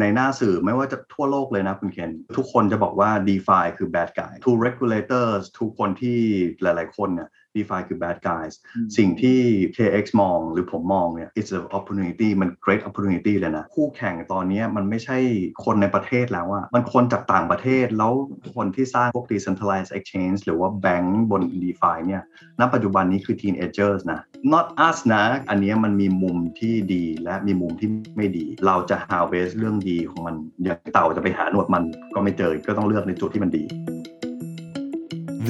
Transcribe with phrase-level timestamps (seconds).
[0.00, 6.18] ในหน้าสื่อไม่ว่าจะทั่วโลกเลยนะคุณเคนทุกคนจะบอกว่า d e f i คือ bad guy to regulators ทุกคนที่
[6.62, 8.52] หลาย ๆ คนเนี่ย d e f i คือ bad guys
[8.96, 9.38] สิ่งที่
[9.76, 15.18] KX มองหรือผมมองเนี่ย it's an opportunity มัน great opportunity เลยนะ คู่แข่งตอนนี้มันไม่ใช่
[15.64, 18.12] คนในประเทศแล้วอะมันคนจากต่างประเทศแล้ว
[18.56, 22.22] คนที่สร้างพวก decentralized exchange หรือว่าแบงก์บน DeFi เนี่ย
[22.60, 24.20] ณปัจจุบันนี้คือ teenagers นะ
[24.52, 33.64] not us นะ อันนี้มันมีมุมที่ดีและมีมุมที่ไม่ดี เราจะ harvest เรื่องดีของมันอย่างเต่าจะไปหาหนวดมันก็ไม่เจอก็ต้องเลือกในจุดที่มันดี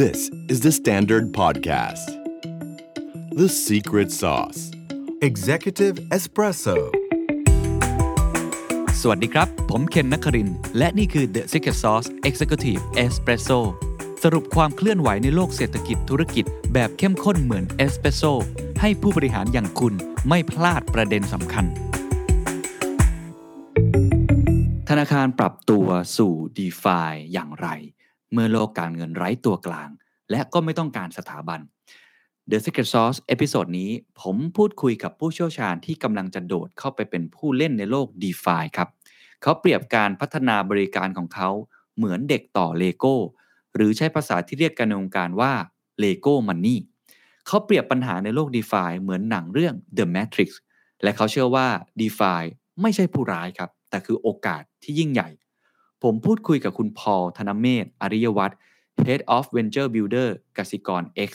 [0.01, 2.07] This is the Standard Podcast.
[3.37, 4.71] The Secret Sauce.
[5.29, 6.77] Executive Espresso
[9.01, 13.59] สวัสดีครับ ผมเคนนักครินทร์และนี่คือ The Secret Sauce Executive Espresso
[14.23, 18.23] สรุปความเคลื่อนไหวในโลกเศรษฐกิจธุรกิจแบบเข้มข้นเหมือนเอสเปรสโซ
[18.81, 19.95] ให้ผู้บริหารอย่างคุณ
[20.29, 21.65] ไม่พลาดประเด็นสำคัญ
[24.89, 27.69] ธนาคารปรับตัวสู่ d e f i อย่างไร
[28.33, 29.91] เมื่อโลกการเงินไร้ตัวกลาง
[30.31, 31.61] และก็ไม่ต้องการสถาบัน
[32.51, 38.89] The Secret Sauce episode นี้ผมพูดคุยกับผู้เชี่ยวชาญที่กำลังจะโดดเข้าไปเป็นผู้เล่นในโลก d e f i ครับ
[39.43, 41.51] เขาเปรียบการพัฒนาบริการของเขา
[41.97, 43.15] เหมือนเด็กต่อเลโก้
[43.75, 45.53] หรือใช้ภาษาที่เรียกกันในวงการว่า
[46.03, 46.77] Lego Money
[47.47, 50.51] เขาเปรียบปัญหาในโลก d e f i เหมือนหนังเรื่อง The Matrix
[51.03, 51.69] และเขาเชื่อว่า
[52.01, 52.43] d e f i
[52.83, 55.29] ไม่ใช่ผู้ร้ายครับ แต่คือโอกาสที่ยิ่งใหญ่
[56.03, 58.59] ผมพูดคุยกับคุณพอลธนเมธอริยวัฒน์
[59.07, 61.31] Head of Venture Builder กสิกร X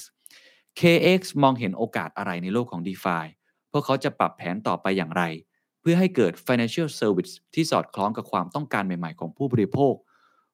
[0.79, 3.25] KX มองเห็นโอกาสอะไรในโลกของ d e f i
[3.71, 5.23] พวกเขาจะปรับแผนต่อไปอย่างไร
[5.81, 9.93] เพื่อให้เกิด financial service ที่สอดคล้องกับความต้องการใหม่ๆของผู้บริโภค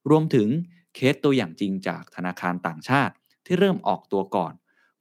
[0.09, 0.47] รวมถึง
[0.95, 3.14] เคสตัวอย่างจริงจากธนาคารต่างชาติ
[3.45, 4.53] ที่เริ่มออกตัวก่อน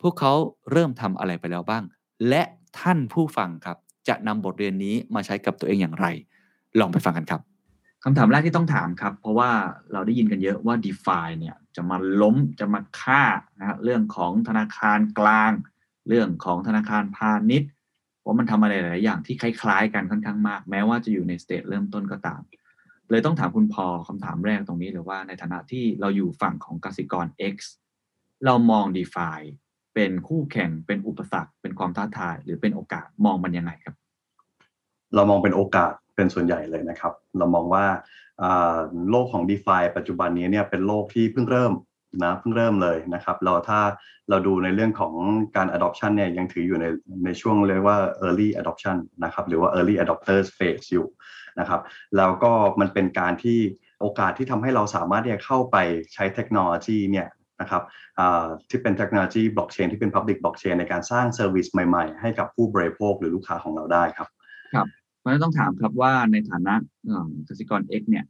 [0.02, 0.32] พวกเขา
[0.72, 1.84] เริ่มทำอะไรไปแล้วบ้าง
[2.28, 2.42] และ
[2.80, 3.76] ท่านผู้ฟังครับ
[4.08, 6.06] จะนำบทเรียนนี้มาใช้กับตัวเองอย่างไร
[6.80, 7.51] ลองไปฟังกันครับ
[8.04, 9.50] คำถามแรกที่ต้องถามครับ เพราะว่า
[9.92, 13.22] เราได้ยินกันเยอะว่า d e f i เนี่ยจะมาล้มจะมาฆ่า
[13.58, 15.52] นะฮะเรื่องของธนาคารกลาง
[16.08, 17.70] เรื่องของธนาคารพาณิชย์
[18.24, 22.40] ว่ามันทำอะไรหลายอย่างที่คล้ายๆ กันค่อนข้างมาก แม้ว่าจะอยู่ในสเตจเริ่มต้นก็ตาม
[23.10, 27.56] เลยต้องถามคุณพอคำถามแรกตรงนี้เลยว่าในฐานะที่เราอยู่ฝั่งของกสิกร X
[28.44, 29.40] เรามอง d e f i
[29.94, 33.94] เป็นคู่แข่งเป็นอุปสรรค เป็นความท้าทาย หรือเป็นโอกาสมองมันยังไงครับ
[35.14, 37.84] เรามองเป็นโอกาส เป็นส่วนใหญ่เลยนะครับ เรามองว่า
[39.10, 41.72] โลกของ d e f i ปัจจุบันนี้เนี่ยเป็นโลกที่เพิ่งเริ่ม
[42.24, 43.80] นะเพิ่งเริ่มเลยนะครับเราถ้า
[44.28, 45.14] เราดูในเรื่องของ
[45.56, 46.86] การ adoption เนี่ยยังถืออยู่ใน
[47.24, 51.06] ในช่วงเรียกว่า early adoption นะครับหรือว่า early adopters phase อยู่
[51.60, 51.80] นะครับ
[52.16, 53.58] แล้วก็มันเป็นการที่
[54.00, 55.76] โอกาสที่ทำให้เราสามารถที่จะเข้าไป
[56.14, 57.28] ใช้เทคโนโลยีเนี่ย
[57.60, 57.82] นะครับ
[58.70, 64.28] ที่เป็นเทคโนโลยีบล็อกเชนที่เป็น Public Blockchain ในการสร้างเซอร์วิสใหม่ๆ ให้กับผู้บริโภคหรือลูกค้าของเราได้ครับ
[64.74, 64.86] ครับ
[65.22, 66.74] เพราะฉะนั้นต้องถามครับว่าในฐานะ
[67.48, 68.24] กสิกร X เนี่ย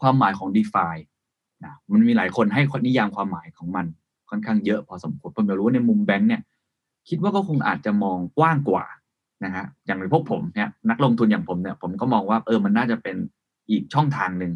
[0.00, 0.94] ความหมายของ d e f i
[1.64, 3.86] นะมันมีหลายคนให้นิยามความหมายของมัน
[4.30, 6.42] ค่อนข้างเยอะพอสมควรผมอยากรู้ว่าในมุมแบงค์เนี่ย
[7.08, 8.84] คิดว่าก็คงอาจจะมองกว้างกว่า
[9.44, 13.16] นะฮะอย่างพวกผมเนี่ยนักลงทุนอย่างผมเนี่ย ผมก็มองว่าเออมันน่าจะเป็น
[13.70, 14.52] อีกช่องทางหนึ่ง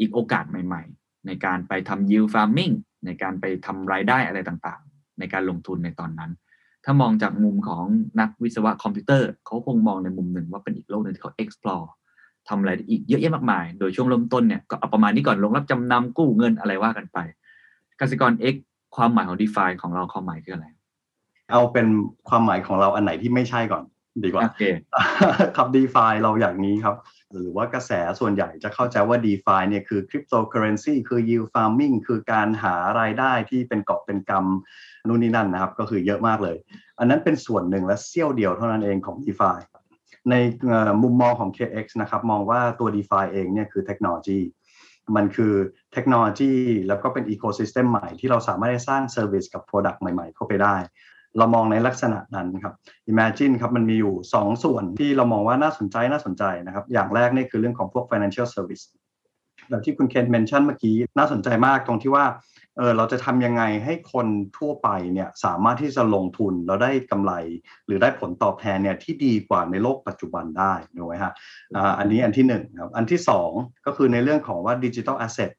[0.00, 2.74] อีกโอกาสใหม่ ๆ ในการไปทำ yield farming
[3.06, 6.30] ในการไปทำรายได้อะไรต่างๆ ในการลงทุนในตอนนั้น
[6.88, 7.84] ถ้ามองจากมุมของ
[8.20, 11.86] นักวิศวะคอมพิวเตอร์ เขาคงมองในมุมหนึ่งว่าเป็นอีกโลกหนึ่งที่เขา explore
[12.48, 17.18] ทำอะไรอีกเยอะแยะมากมาย โดยช่วงเริ่มต้นเนี่ยก็เอาประมาณนี้ก่อนลงรับจำนำกู้เงินอะไรว่ากันไป
[18.00, 18.56] กสิกร X
[18.96, 20.66] ความหมายของ d e f าของเราความหมายคืออะไร
[21.50, 21.86] เอาเป็น
[22.28, 23.84] ความหมายของเราอันไหนที่ไม่ใช่ก่อน
[24.24, 24.42] ดีกว่า
[25.56, 26.96] ครับ d e f าเราอย่างนี้ครับ
[27.32, 36.56] หรือว่ากระแสส่วนใหญ่จะเข้าใจว่า d e f าเนี่ยคือคริปโตเคอเรนซีคือ yield farming คือการหารายได้ที่เป็นกอบเป็นกำ นู่นนี่นั่นนะครับ ก็คือเยอะมากเลย
[36.98, 39.50] อันนั้นเป็นส่วนหนึ่งและเสี้ยวเดียวเท่านั้นเองของ d e f า
[40.30, 40.34] ใน
[41.02, 44.40] มุมมองของ KX นะครับ มองว่าตัว DeFi เองเนี่ยคือเทคโนโลยี
[45.16, 45.52] มันคือ
[45.92, 46.52] เทคโนโลยี
[46.88, 50.76] แล้วก็เป็น ecosystem ใหม่ที่เราสามารถได้สร้างเซอร์วิสกับ Product ใหม่ๆ เข้าไปได้
[51.38, 52.74] เรามองในลักษณะนั้นครับ
[53.12, 58.84] Imagine ครับมันมีอยู่ 2 ส่วนที่เรามองว่าน่าสนใจน่าสนใจนะครับ อย่างแรกนี่คือเรื่องของพวก financial service
[59.68, 62.24] แบบที่คุณเคน mention เมื่อกี้น่าสนใจมากตรงที่ว่า
[62.78, 64.26] เออเราจะทำยังไงให้คน
[64.58, 67.32] ทั่วไปเนี่ยสามารถที่จะลงทุนแล้วได้กำไร
[67.86, 71.32] หรือได้ผลตอบแทนเนี่ยที่ดีกว่าในโลกปัจจุบันได้ถูไหมฮะ
[71.98, 73.50] อันนี้อันที่หนึ่งครับอันที่สอง
[73.86, 75.52] ก็คือในเรื่องของว่า digital asset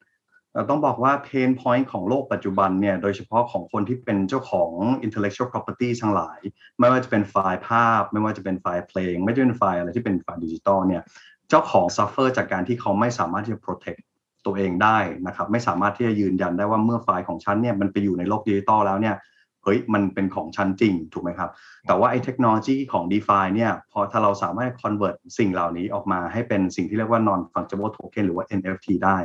[0.54, 4.72] เราต้องบอกว่า pain point ของโลกปัจจุบันเนี่ยโดยเฉพาะของคนที่เป็นเจ้าของ
[5.06, 6.40] intellectual property ทั้งหลาย
[6.80, 11.04] ไม่ว่าจะเป็นไฟล์ภาพ ไม่ว่าจะเป็นไฟล์เพลง ไม่ว่าจะเป็นไฟล์อะไรที่เป็นไฟล์ดิจิตอลเนี่ย
[11.50, 14.02] เจ้าของ suffer จากการที่เขาไม่สามารถที่จะ protect
[14.48, 14.98] ตัวเองได้
[15.28, 19.16] นะครับไม่สามารถที่จะยืนยันได้ว่าเมื่อไฟล์ของฉันเนี่ยมันไปอยู่ในโลกดิจิตอลแล้วเนี่ย
[19.64, 21.50] เฮ้ยมันเป็นของฉันจริงถูกไหมครับ
[21.88, 29.18] แต่ว่าไอ้เทคโนโลยีของ d e f าเนี่ยพอถ้าเราสามารถ convert สิ่งเหล่านี้ออกมาให้เป็นสิ่งที่เรียกว่า non fungible token หรือว่า NFT ได้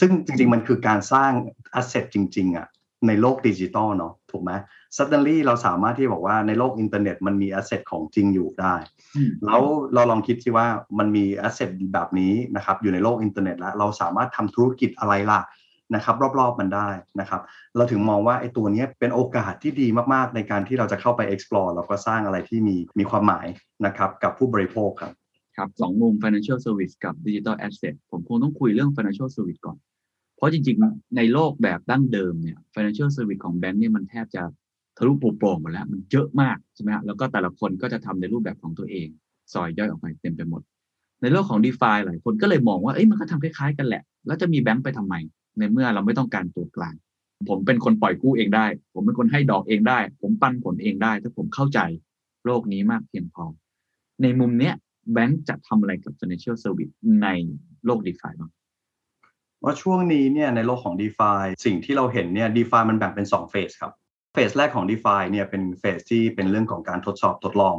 [0.00, 1.32] ซึ่งจริง ๆ มันคือการสร้าง
[1.80, 2.66] asset จริงๆอะ
[3.06, 4.52] ในโลกดิจิตอลเนาะถูกไหม
[4.96, 8.74] suddenly เราสามารถที่บอกว่าในโลกอินเทอร์เน็ตมันมี asset ของจริงอยู่ได้
[9.44, 9.62] แล้ว
[9.94, 10.66] เราลองคิดที่ว่า
[10.98, 15.40] มันมี asset แบบนี้นะครับอยู่ในโลกอินเทอร์เน็ตแล้วเราสามารถทำธุรกิจอะไรล่ะ
[15.94, 16.88] นะครับรอบๆมันได้
[17.20, 17.40] นะครับ
[17.76, 23.46] เราถึงมองว่าไอ้ตัวนี้เป็นโอกาสที่ดีมากๆ ในการที่เราจะเข้าไป explore แล้วก็สร้างอะไรที่มีมีความหมาย
[23.86, 25.12] นะครับกับผู้บริโภคครับ
[25.56, 29.76] ครับสองมุม financial service กับ digital asset ผมคงต้องคุยเรื่อง financial service ก่อน
[30.36, 34.42] เพราะจริงๆ ในโลกแบบดั้งเดิมเนี่ย financial service ของแบงก์เนี่ยมันแทบจะ
[34.96, 39.08] ทะลุโปร่งหมดแล้วมันเยอะมากใช่ไหมแล้วก็แต่ละคนก็จะทำในรูปแบบของตัวเอง
[39.52, 40.62] ซอยย่อยออกไปเต็มไปหมด
[41.20, 45.14] ในโลกของ d e f าหลายคนก็เลยมองว่าเอ้ยมันก็ทำคล้ายๆกันแหละ แล้วจะมีแบงก์ไปทำไม
[45.58, 46.94] ในเมื่อเราไม่ต้องการตัวกลาง
[47.48, 51.80] ผมเป็นคนปล่อยกู้เองได้ ผมเป็นคนให้ดอกเองได้ ผมปันผลเองได้ ถ้าผมเข้าใจ
[52.46, 53.44] โลกนี้มากเพียงพอ
[54.22, 54.74] ในมุมเนี้ย
[55.12, 57.28] แบงก์จะทำอะไรกับ financial service ใน
[57.86, 58.50] โลก d e f าบ้าง
[59.62, 61.30] ว่าช่วงนี้เนี่ยในโลกของ d e f า
[61.64, 63.92] สิ่งที่เราเห็นเนี่ย d e f ามันแบ่งเป็น2เฟสครับ
[64.34, 67.76] เฟสแรกของ d e f าเนี่ยเป็นเฟสที่เป็นเรื่องของการทดสอบทดลอง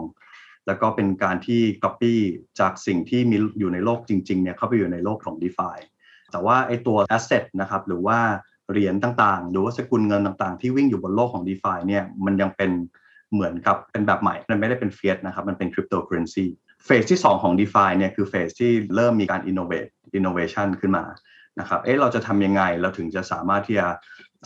[0.68, 2.14] แล้วก็เป็นการที่ copy
[2.60, 5.70] จากสิ่งที่มีอยู่ในโลกจริงๆเนี่ยเข้าไปอยู่ในโลกของ d e f า
[6.32, 8.20] แต่ว่าไอตัว asset นะครับหรือว่า
[8.72, 12.72] เหรียญต่างๆ หรือว่าสกุลเงินต่างๆ ที่วิ่งอยู่บนโลกของ d e f าเนี่ยมันยังเป็น
[13.34, 16.46] เหมือนกับเป็นแบบใหม่ มันไม่ได้เป็น fiat นะครับ มันเป็นคริปโตเคอเรนซี
[16.86, 21.06] เฟสที่ 2 ของ d e f าเนี่ยคือเฟสที่เริ่มมีการ innovate innovation ขึ้นมา
[21.60, 23.88] นะครับ เอ๊ะเราจะทำยังไง เราถึงจะสามารถที่จะ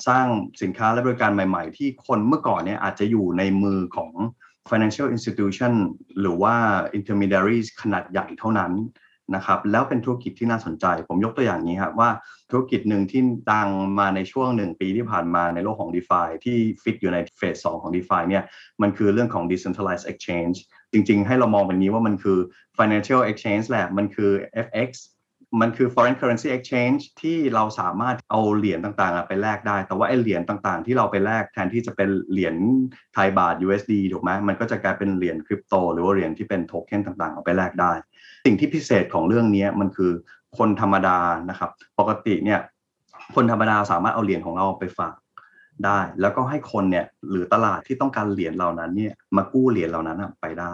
[0.08, 0.26] สร้าง
[0.62, 4.12] สินค้าและบริการใหม่ ๆ ที่คนเมื่อก่อนเนี่ยอาจจะอยู่ในมือของ
[4.70, 5.74] financial institution
[6.20, 6.56] หรือว่า
[6.98, 8.74] intermediaries ขนาดใหญ่เท่านั้น
[9.36, 12.10] นะครับแล้วเป็นธุรกิจที่น่าสนใจ ผมยกตัวอย่างนี้ครับว่า
[12.52, 13.70] ธุรกิจหนึ่งที่ดัง
[14.00, 18.44] มาในช่วงหนึ่งปีที่ผ่านมาในโลกของ d e f าที่ฟิตอยู่ในเฟสสองของ d e f าเนี่ย
[18.82, 20.58] มันคือเรื่องของ decentralized exchange
[20.94, 22.40] จริง ๆ ให้เรามองแบบนี้ว่ามันคือ
[22.78, 24.32] financial exchange แหละมันคือ
[24.66, 24.90] FX
[25.62, 32.56] มันคือ foreign currency exchange ที่เราสามารถเอาเหรียญต่างๆ ไปแลกได้ แต่ว่าไอ้เหรียญต่างๆ ที่เราไปแลกแทนที่จะเป็นเหรียญ
[33.14, 37.92] ไทยบาท USD ถูกไหมมันก็จะกลายเป็นเหรียญคริปโตหรือว่าเหรียญที่เป็นโทเค็นต่างๆ เอาไปแลกได้
[38.46, 40.12] สิ่งที่พิเศษของเรื่องนี้มันคือ
[40.58, 41.20] คนธรรมดา
[41.50, 42.60] นะครับ ปกติเนี่ย
[43.36, 45.16] คนธรรมดาสามารถเอาเหรียญของเราไปฝาก
[45.86, 50.74] ได้ แล้วก็ให้คนเนี่ยหรือตลาดที่ต้องการเหรียญเหล่านั้นเนี่ยมากู้เหรียญเหล่านั้นไปได้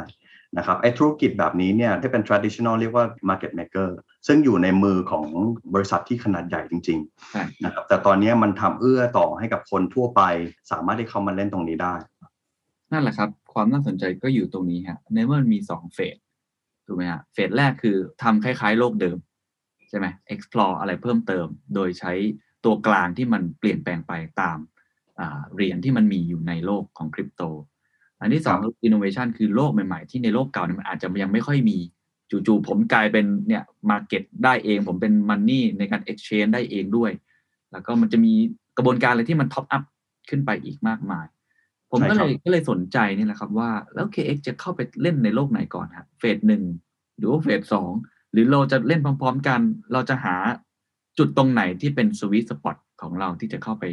[0.58, 3.90] นะครับไอ้ธุรกิจแบบนี้เนี่ยที่เป็น traditional เรียกว่า market maker
[4.28, 5.28] ซึ่งอยู่ในมือของ
[5.74, 10.22] บริษัทที่ขนาดใหญ่จริงๆนะครับแต่ตอนนี้มันทำเอื้อต่อให้กับคนทั่วไป
[10.72, 11.96] สามารถที่เขามาเล่นตรงนี้ได้
[12.92, 16.18] นั่นแหละครับ ความน่าสนใจก็อยู่ตรงนี้ฮะในเมื่อมันมีสองเฟส
[16.86, 19.18] ถูกไหมฮะเฟสแรกคือทำคล้ายๆ โลกเดิม
[19.90, 22.14] ใช่ไหม explore อะไรเพิ่มเติม โดยใช้
[22.66, 24.58] ตัวกลางที่มันเปลี่ยนแปลงไปตาม
[25.54, 27.42] เหรียญที่มันมีอยู่ในโลกของคริปโต
[28.20, 31.78] อันที่สองคือ innovation คือโลกใหม่ๆ ที่ในโลกเก่าเนี่ยมันอาจจะยังไม่ค่อยมี
[32.30, 37.12] จู่ๆผมกลายเป็นเนี่ยมาเก็ตได้เอง ผมเป็นมันนี่ในการ exchange ได้เองด้วย
[37.72, 38.34] แล้วก็มันจะมี
[38.78, 39.84] กระบวนการอะไรที่มัน top up
[40.30, 41.26] ขึ้นไปอีกมากมาย
[41.92, 46.64] ผมก็เลยก็เลยสนใจนี่แหละครับว่า แล้ว KX จะเข้าไปเล่นในโลกไหนก่อนฮะ phase หนึ่ง
[47.18, 47.92] หรือว่า phase สอง
[48.32, 49.62] หรือเราจะเล่นพร้อม ๆ กัน
[49.94, 50.36] เราจะหา
[51.18, 53.86] จุดตรงไหนที่เป็น sweet spot ของเราที่จะเข้าไป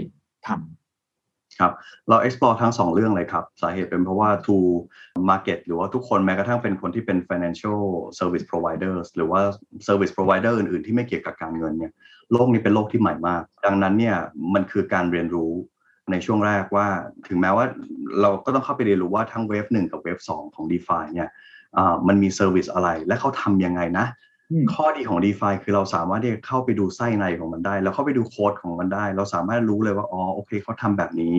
[0.47, 0.82] ทำ
[1.61, 1.73] ครับ
[2.09, 4.57] เรา explore ทั้ง 2 เรื่องเลยครับสาเหตุเป็นเพราะว่า to
[5.31, 7.83] market หรือว่าทุกคนแม้กระทั่งเป็นคนที่เป็น financial
[8.19, 9.41] service providers หรือว่า
[9.87, 11.93] service provider อื่นๆ ที่ไม่เกี่ยวกับการเงินเนี่ย
[12.33, 14.17] โลกนี้เป็นโลกที่ใหม่มาก ดังนั้นเนี่ย
[14.55, 15.53] มันคือการเรียนรู้
[16.11, 16.87] ในช่วงแรกว่า
[17.29, 17.65] ถึงแม้ว่า
[18.21, 21.31] เราก็ต้องเข้าไปเรียนรู้ว่าทั้งเวฟหนึ่งกับเวฟสองของ d e f าเนี่ย
[22.09, 24.07] มันมีเซอร์วิสอะไรและเขาทำยังไงนะ
[24.75, 31.37] ข้อดีของ d e f าคือเราสามารถที่จะเข้าไปดูไส้ในของมันได้ แล้วเข้าไปดูโค้ดของมันได้ เราสามารถรู้เลยว่าอ๋อโอเคเขาทำแบบนี้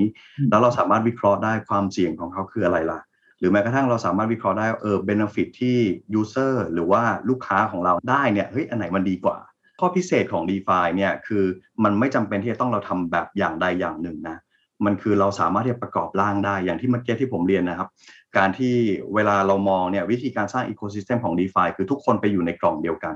[0.50, 3.00] แล้วเราสามารถวิเคราะห์ได้ความเสี่ยงของเขาคืออะไรล่ะ
[3.40, 5.78] หรือแม้กระทั่งเราสามารถวิเคราะห์ได้เออ benefit ที่
[6.14, 9.38] user หรือว่าลูกค้าของเราได้เนี่ยเฮ้ยอันไหนมันดีกว่า
[9.80, 11.44] ข้อพิเศษของ d e f าเนี่ยคือ
[11.84, 14.38] มันไม่จำเป็นที่จะต้องเราทำแบบอย่างใดอย่างหนึ่งนะ
[14.86, 17.90] มันคือเราสามารถที่จะประกอบร่างได้อย่างที่เมื่อกี้ที่ผมเรียนนะครับ
[18.38, 18.74] การที่
[19.16, 23.16] เวลาเรามองเนี่ยวิธีการสร้างอีโคซิสเต็มของ d e f าคือทุกคนไปอยู่ในกล่องเดียวกัน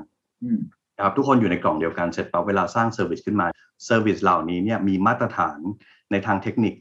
[0.98, 3.48] นะครับทุกคนอยู่ในกล่องเดียวกันเสร็จปั๊บเวลาสร้าง service ขึ้นมา
[3.86, 5.60] service เหล่านี้เนี่ยมีมาตรฐาน
[6.12, 6.74] ในทางเทคนิค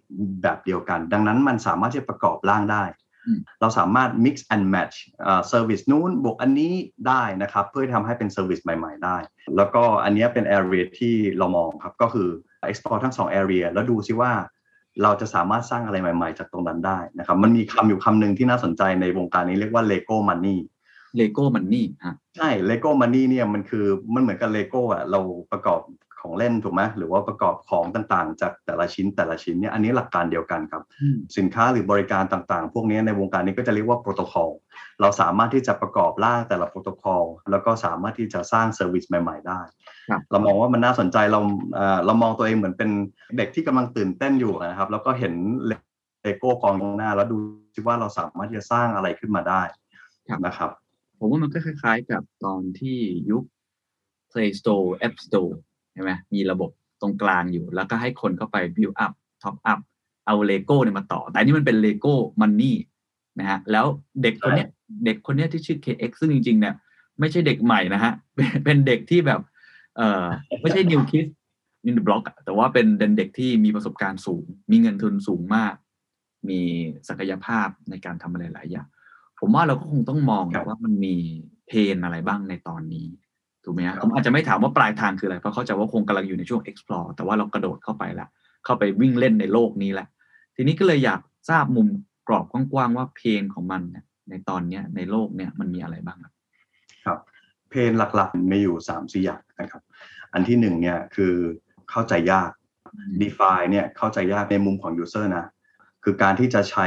[0.43, 2.85] แบบเดียวกัน ดังนั้นมันสามารถที่จะประกอบร่างได้
[3.61, 4.97] เราสามารถ mix and match
[5.49, 6.73] service นู้นบวกอันนี้
[7.09, 9.17] ได้นะครับ เพื่อทำให้เป็น service ใหม่ ๆ ได้
[9.57, 12.29] แล้วก็อันนี้เป็น area ที่เรามองครับ ก็คือ
[12.71, 14.33] explore ทั้ง 2 area แล้วดูซิว่า
[15.03, 20.57] เราจะสามารถสร้างอะไรใหม่ ๆ จากตรงนั้นได้นะครับ มันมีคำอยู่คำหนึ่งที่น่าสนใจในวงการนี้เรียกว่า Lego Money
[21.17, 25.21] Lego Money ฮะใช่ Lego Money เนี่ยมันคือมันเหมือนกับเลโก้อะเรา
[25.53, 25.81] ประกอบ
[26.27, 30.83] ของเล่นถูกไหมหรือว่าประกอบของต่างๆ จากแต่ละชิ้นแต่ละชิ้นเนี่ยอันนี้หลักการเดียวกันครับ
[31.37, 34.51] สินค้าหรือบริการต่างๆ พวกนี้ในวงการนี้ก็จะเรียกว่าโปรโตคอล
[35.01, 39.61] เราสามารถที่จะประกอบร่างแต่ละโปรโตคอลแล้วก็สามารถที่จะสร้าง service ใหม่ ๆ ได้
[40.31, 41.41] เรามองว่ามันน่าสนใจเรา
[42.07, 42.91] เรามองตัวเองเหมือนเป็น
[43.37, 45.35] เด็กที่กำลังตื่นเต้นอยู่นะครับ แล้วก็เห็น
[45.67, 47.37] เลโก้กองหน้า แล้วดู
[47.87, 49.63] ว่าเราสามารถที่จะสร้างอะไรขึ้นมาได้
[50.47, 50.71] นะครับ
[51.19, 52.99] ผมว่ามันก็คล้าย ๆ กับตอนที่
[53.31, 53.45] ยุค
[54.33, 55.55] Play Store App Store
[55.97, 59.13] ใช่ไหมมีระบบตรงกลางอยู่ แล้วก็ให้คนเข้าไป build up
[59.43, 59.81] top up
[60.27, 62.77] เอาเลโก้เนี่ยมาต่อ แต่นี่มันเป็น Lego Money
[63.39, 63.87] นะฮะแล้ว
[64.23, 64.67] เด็กคนนี้
[65.05, 66.75] เด็กคนนี้ที่ชื่อ KX ซึ่งจริงๆเนี่ย
[67.21, 68.13] ไม่ใช่เด็กใหม่นะฮะ
[68.65, 69.41] เป็นเด็กที่แบบ
[69.97, 70.25] เอ่อ
[70.63, 71.27] ไม่ใช่ new kid
[71.89, 72.87] in the block แต่ว่าเป็น
[73.17, 75.75] เด็กที่มีประสบการณ์สูง มีเงินทุนสูงมาก
[76.49, 76.61] มี
[77.09, 78.89] ศักยภาพในการทำอะไรหลายอย่าง
[79.41, 81.15] ผมว่าเราก็คงต้องมองว่ามันมี
[81.67, 83.07] pain อะไรบ้างในตอนนี้
[83.69, 88.29] ถูกไหมครับผมอาจจะไม่ถามว่าปลายทางคืออะไร เพราะเข้าใจว่าคงกำลังอยู่ในช่วง explore แต่ว่าเรากระโดดเข้าไปแล้ว
[88.65, 90.09] เข้าไปวิ่งเล่นในโลกนี้แหละ
[90.57, 91.21] ทีนี้ก็เลยอยาก
[91.51, 91.89] ทราบมุม
[92.29, 96.33] กรอบกว้างๆว่าเพนของมันเนี่ยในตอนเนี้ยในโลกเนี่ยมันมีอะไรบ้างครับ
[97.05, 97.19] ครับ
[97.71, 99.83] เพนหลักๆมีอยู่3ามสี่อย่างนะครับ
[100.33, 101.35] อันที่หนึ่งเนี่ยคือ
[101.91, 102.51] เข้าใจยาก
[103.21, 105.47] d e f i เนี่ยเข้าใจยากในมุมของ user นะ
[106.05, 106.87] คือการที่จะใช้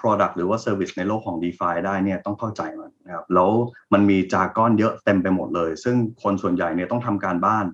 [0.00, 3.50] Product หรือว่า Service ในโลกของ d e f i ได้เนี่ยต้องเข้าใจมัน นะครับแล้ว
[3.92, 7.66] มันมี jargon เยอะเต็มไปหมดเลย ซึ่งคนส่วนใหญ่เนี่ยต้องทำการบ้าน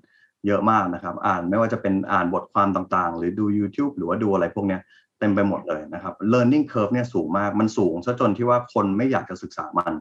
[0.46, 4.78] เยอะมากนะครับ อ่านไม่ว่าจะเป็นอ่านบทความต่างๆ หรือดู YouTube หรือว่าดูอะไรพวกนี้
[5.18, 9.92] เต็มไปหมดเลยนะครับ learning curve เนี่ยสูงมากมันสูงซะจนที่ว่าคนไม่อยากจะศึกษามัน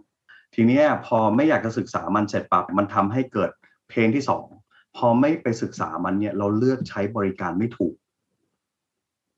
[0.55, 3.49] ทีนี้พอไม่อยากจะศึกษามันเสร็จปั๊บมันทำให้เกิด
[3.89, 4.23] pain ที่
[4.59, 7.93] 2 พอไม่ไปศึกษามันเนี่ยเราเลือกใช้บริการไม่ถูก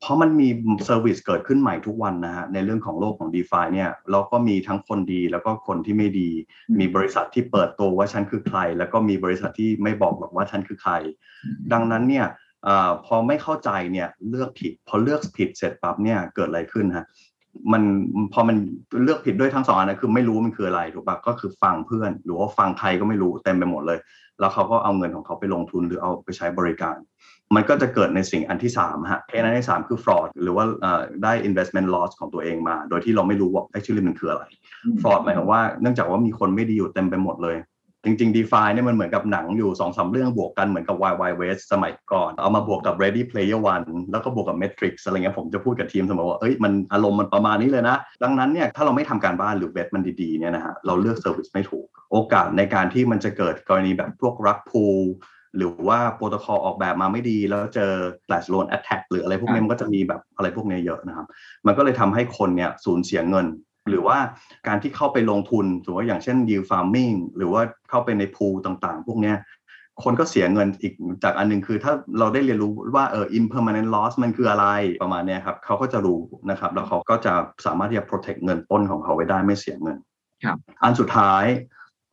[0.02, 0.48] เพราะมันมี
[0.86, 6.30] service เกิดขึ้นใหม่ทุกวันนะฮะในเรื่องของโลกของ d e f าเนี่ยเราก็มีทั้งคนดีแล้วก็คนที่ไม่ดี
[6.80, 10.94] มีบริษัทที่เปิดตัวว่าฉันคือใคร แล้วก็มีบริษัทที่ไม่บอกหรอกว่าฉันคือใคร
[11.74, 12.26] ดังนั้นเนี่ย
[12.68, 12.70] อ
[13.06, 17.06] พอไม่เข้าใจเนี่ยเลือกผิด พอเลือกผิดเสร็จปั๊บเนี่ยเกิดอะไรขึ้นฮะ
[17.72, 17.84] มัน
[18.34, 18.58] พอมัน
[19.04, 24.00] เลือกผิดด้วยทั้งสองอันนะคือไม่รู้มันคืออะไรถูกปะก็คือฟังเพื่อน หรือว่าฟังใครก็ไม่รู้เต็มไปหมดเลย
[24.40, 26.98] แล้วเขาก็เอาเงินของเขาไปลงทุนหรือเอาไปใช้บริการ
[27.56, 30.66] มันก็จะเกิดในสิ่งอันที่3ฮะเพนอันที่ 3 คือ fraud หรือว่า
[31.24, 34.44] ได้ investment loss ของตัวเองมา โดยที่เราไม่รู้ว่า actually มันคืออะไร
[35.02, 37.58] fraud หมายความว่าเนื่องจากว่ามีคนไม่ดีอยู่เต็มไปหมดเลย
[38.06, 49.72] จริงๆ DeFi เนี่ยมันเหมือนกับหนังอยู่2อสเรื่องบวกกันเหมือนกับ Wild Wild West สมัยก่อน เอามาบวกกับ Ready Player One แล้วก็บวกกับ Matrix อะไรเงี้ยผมจะพูดกับทีมเสมอว่าเอ้ยมันอารมณ์มันประมาณนี้เลยนะ ดังนั้นเนี่ยถ้าเราไม่ทำการบ้านหรือ
[49.72, 54.86] vet มันดีๆเนี่ยนะฮะเราเลือก service ไม่ถูก โอกาสในการที่มันจะเกิดกรณีแบบพวก rug pull
[55.58, 57.92] หรือว่าโปรโตคอลออกแบบมาไม่ดี แล้วเจอ
[58.26, 61.26] flash loan attack หรืออะไรพวกนี้มันก็จะมีแบบอะไรพวกนี้เยอะนะครับ
[61.66, 63.48] มันก็เลยทำให้คนเนี่ยสูญเสียเงิน
[63.90, 64.18] หรือว่า
[64.68, 69.34] การที่เข้าไปลงทุนถือว่าอย่างเช่น yield farming หรือว่าเข้าไปในพูต่างๆ พวกนี้
[70.04, 74.68] คนก็เสียเงินอีกจากอันนึงคือถ้าเราได้เรียนรู้ว่าเออ impermanent loss มันคืออะไร
[75.04, 77.34] ประมาณนี้ครับเขาก็จะรู้นะครับ แล้วเขาก็จะ
[77.66, 79.98] สามารถที่จะ protect เงินต้นของเขาไว้ได้ไม่เสียเงิน
[80.44, 81.44] ครับอันสุดท้าย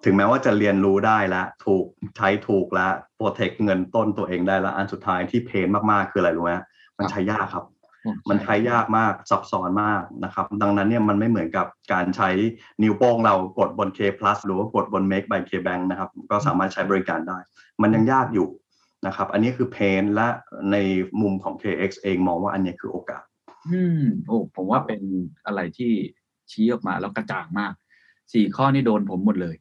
[0.05, 1.85] ถึงแม้ว่าจะเรียนรู้ได้แล้วถูก
[2.17, 6.53] ใช้ถูกแล้วโปรเทคเงินต้นตัวเองได้แล้ว อันสุดท้ายที่เพนมากๆคืออะไรรู้ไหม
[6.99, 7.65] มันใช้ยากครับ
[8.29, 12.31] มันใช้ยากมากซับซ้อนมากนะครับ ดังนั้นเนี่ยมันไม่เหมือนกับการใช้
[12.83, 17.39] นิ้วโป้งเรากดบน K plus หรือว่ากดบน Make by K Bank นะครับ ก็สามารถใช้บริการได้
[17.83, 18.49] มันยังยากอยู่
[19.07, 20.29] นะครับ อันนี้คือเพนและ
[20.73, 20.77] ใน
[21.21, 23.25] มุมของ KX เองมองว่าอันนี้คือโอกาส
[23.71, 25.01] อืมโอ้ผมว่าเป็น
[25.47, 25.93] อะไรที่
[26.51, 27.73] ชี้ออกมาแล้วกระจ่างมาก
[28.33, 29.57] สี่ข้อนี่โดนผมหมดเลย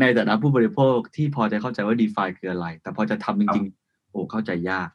[0.00, 4.88] ในฐานะผู้บริโภคที่พอจะเข้าใจว่า d e f าคืออะไร แต่พอจะทำจริงๆ โอ้เข้าใจยาก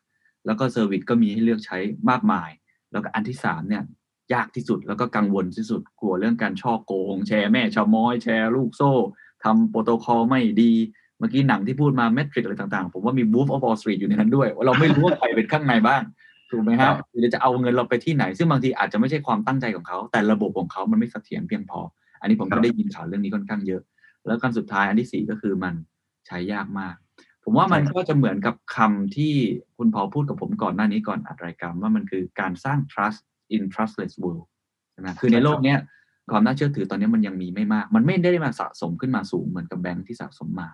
[0.47, 1.77] แล้วก็ service ก็มีให้เลือกใช้
[2.09, 2.49] มากมาย
[2.91, 3.83] แล้วก็อันที่สามเนี่ย
[4.33, 8.91] ยากที่สุดแล้วก็กังวลที่สุดกลัวเรื่องการช่อโกง แชร์แม่ชม้อยแชร์ลูกโซ่
[9.43, 10.73] ทำโปรโตคอลไม่ดี
[11.17, 16.01] เมื่อกี้หนังที่พูดมา Matrix อะไรต่างๆ ผมว่ามี Wolf of Wall Street อยู่ในนั้นด้วยว่าเราไม่รู้ว่าใครเป็นข้างในบ้าง
[16.51, 21.79] ถูกไหมครับหรือจะเอาเงินเราไปที่ไหน ซึ่งบางทีอาจจะไม่ใช่ความตั้งใจของเขา แต่ระบบของเขามันไม่เสถียรเพียงพอ
[22.21, 23.81] อันนี้ผมก็ได้ยินข่าวเรื่องนี้ค่อนข้างเยอะ
[24.25, 25.73] แล้วกันสุดท้ายอันที่สี่ก็คือมัน
[26.27, 26.95] ใช้ยากมาก
[27.49, 29.33] ผมว่ามันก็จะเหมือนกับคำที่
[29.77, 33.21] คุณพอพูดกับผมก่อนหน้านี้ก่อนอัดรายการว่ามันคือการสร้าง trust
[33.55, 34.45] in trustless world
[34.91, 35.75] ใช่ไหมคือในโลกนี้
[36.31, 40.69] ความน่าเชื่อถือตอนนี้มันยังมีไม่มาก มันไม่ได้มาสะสมขึ้นมาสูงเหมือนกับแบงค์ที่สะสมมา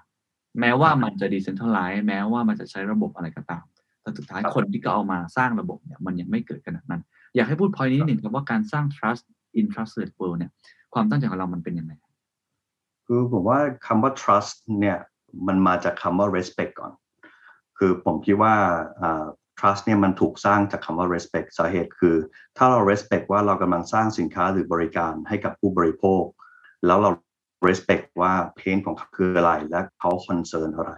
[0.59, 3.65] แม้ว่ามันจะ decentralize แม้ว่ามันจะใช้ระบบอะไรก็ตาม
[4.01, 7.01] แต่สุดท้ายคนที่ก็เอามาสร้างระบบเนี่ยมันยังไม่เกิดขนาดนั้น
[7.35, 9.23] อยากให้พูดพอยนี้นิดหนึ่งครับว่าการสร้าง trust
[9.59, 10.51] in trustless world เนี่ย
[10.93, 11.93] ความตั้งใจของเรามันเป็นยังไง
[13.05, 14.99] คือผมว่าคำว่า trust เนี่ย
[15.47, 16.91] มันมาจากคำว่า respect ก่อน
[17.77, 18.55] คือผมคิดว่า
[19.59, 22.15] trust เนี่ยมันถูกสร้างจากคำว่า respect สาเหตุคือ
[22.57, 26.23] ถ้าเรา respect ว่าเรากำลังสร้างสินค้าหรือบริการให้กับผู้บริโภค
[26.85, 27.09] แล้วเรา
[27.67, 30.91] respect ว่าเพนของเขาคืออะไร และเขา concern อะไร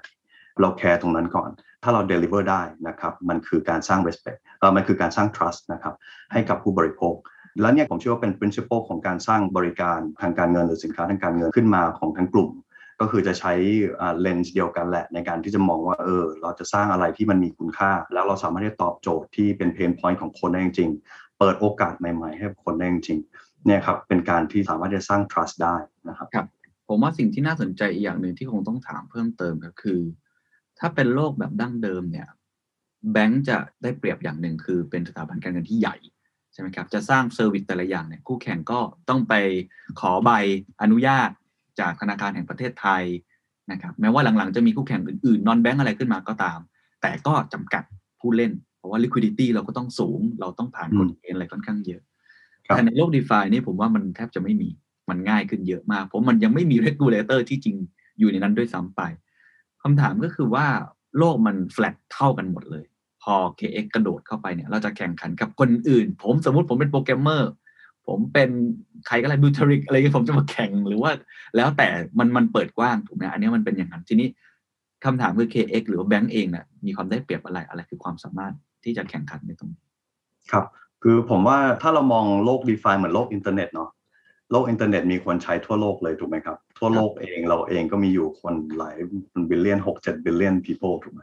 [0.62, 1.50] เราแคร์ตรงนั้นก่อน
[1.84, 5.96] ถ้าเรา deliver ได้นะครับ มันคือการสร้าง respect เออมันคือการสร้าง trust นะครับ
[6.34, 7.16] ให้กับผู้บริโภค
[7.62, 12.50] แล้วเนี่ยผมเชื่อว่าเป็น principle ของการสร้างบริการทางการเงินหรือสินค้าทางการเงินขึ้นมาของทั้งกลุ่ม
[13.00, 13.54] ก็คือจะใช้
[14.22, 20.90] เลนส์เดียวกันแหละในการที่จะมองว่าเออเราจะสร้างอะไรที่มันมีคุณค่า แล้วเราสามารถที่จะตอบโจทย์ที่เป็นเพนพอยต์ของคนได้จริง
[21.40, 23.20] เปิดโอกาสใหม่ ๆ ให้คนได้จริง
[23.66, 25.76] เนี่ยครับเป็นการที่สามารถจะสร้าง trust ได้
[26.10, 26.48] นะครับครับ
[26.88, 30.02] ผมว่าสิ่งที่น่าสนใจอีกอย่างหนึ่งที่คงต้องถามเพิ่มเติมก็คือ
[30.80, 32.28] ถ้าเป็นโลกแบบดั้งเดิมเนี่ย
[33.12, 35.96] แบงก์จะได้เปรียบอย่างหนึ่งคือเป็นสถาบันการเงินที่ใหญ่
[36.54, 39.34] ใช่ไหมครับจะสร้าง service แต่ละอย่างเนี่ยคู่แข่งก็ต้องไป
[40.00, 40.32] ขอใบ
[40.82, 41.30] อนุญาต
[41.80, 43.04] จากธนาคารแห่งประเทศไทย
[43.72, 46.60] นะครับแม้ว่าหลังๆจะมีคู่แข่งอื่นๆนอนแบงก์อะไรขึ้นมาก็ตาม
[47.02, 47.84] แต่ก็จำกัด
[48.20, 52.02] ผู้เล่น เพราะว่า liquidity เราก็ต้องสูง เราต้องผ่านกฎเกณฑ์อะไรค่อนข้างเยอะ
[52.66, 54.70] ครับแต่ในโลก DeFi านี่ผมว่ามันแทบจะไม่มี
[55.10, 57.78] มันง่ายขึ้นเยอะมาก เพราะมันยังไม่มี regulator ที่จริง
[58.20, 59.02] อยู่ในนั้นด้วยซ้ำไป
[59.84, 60.68] คำถามก็คือว่า
[61.18, 62.86] โลกมัน flat เท่ากันหมดเลย
[63.24, 67.52] พอ KX กระโดดเข้าไปเนี่ย เราจะแข่งขันกับคนอื่น ผมสมมติผมเป็นโปรแกรมเมอร์
[68.08, 68.50] ผมเป็น
[69.08, 71.12] ใครก็ได้ Vitalik อะไรเงี้ยผมจะมาแข่งหรือว่า
[71.56, 71.88] แล้วแต่
[72.20, 74.28] มันมันเปิดกว้างถูกไหมอันนี้มันเป็นอย่างนั้นทีนี้
[75.06, 79.84] คำถามคือ KX หรือว่าแบงก์เองเนี่ยมีความได้เปรียบอะไรอะไรคือความสามารถที่จะแข่งขันในตรงนี้
[80.52, 80.66] ครับ
[81.04, 83.90] คือผมว่าถ้าเรามองโลก d e f าเหมือนโลกอินเทอร์เน็ตเนาะ
[84.52, 88.96] โลกอินเทอร์เน็ตมีคนใช้ทั่วโลกเลยถูกไหมครับ ทั่วโลกเองเราเองก็มีอยู่คนหลาย
[89.50, 91.22] บิลเลียนหกเจ็ดบิลเลียน people ถูกไหม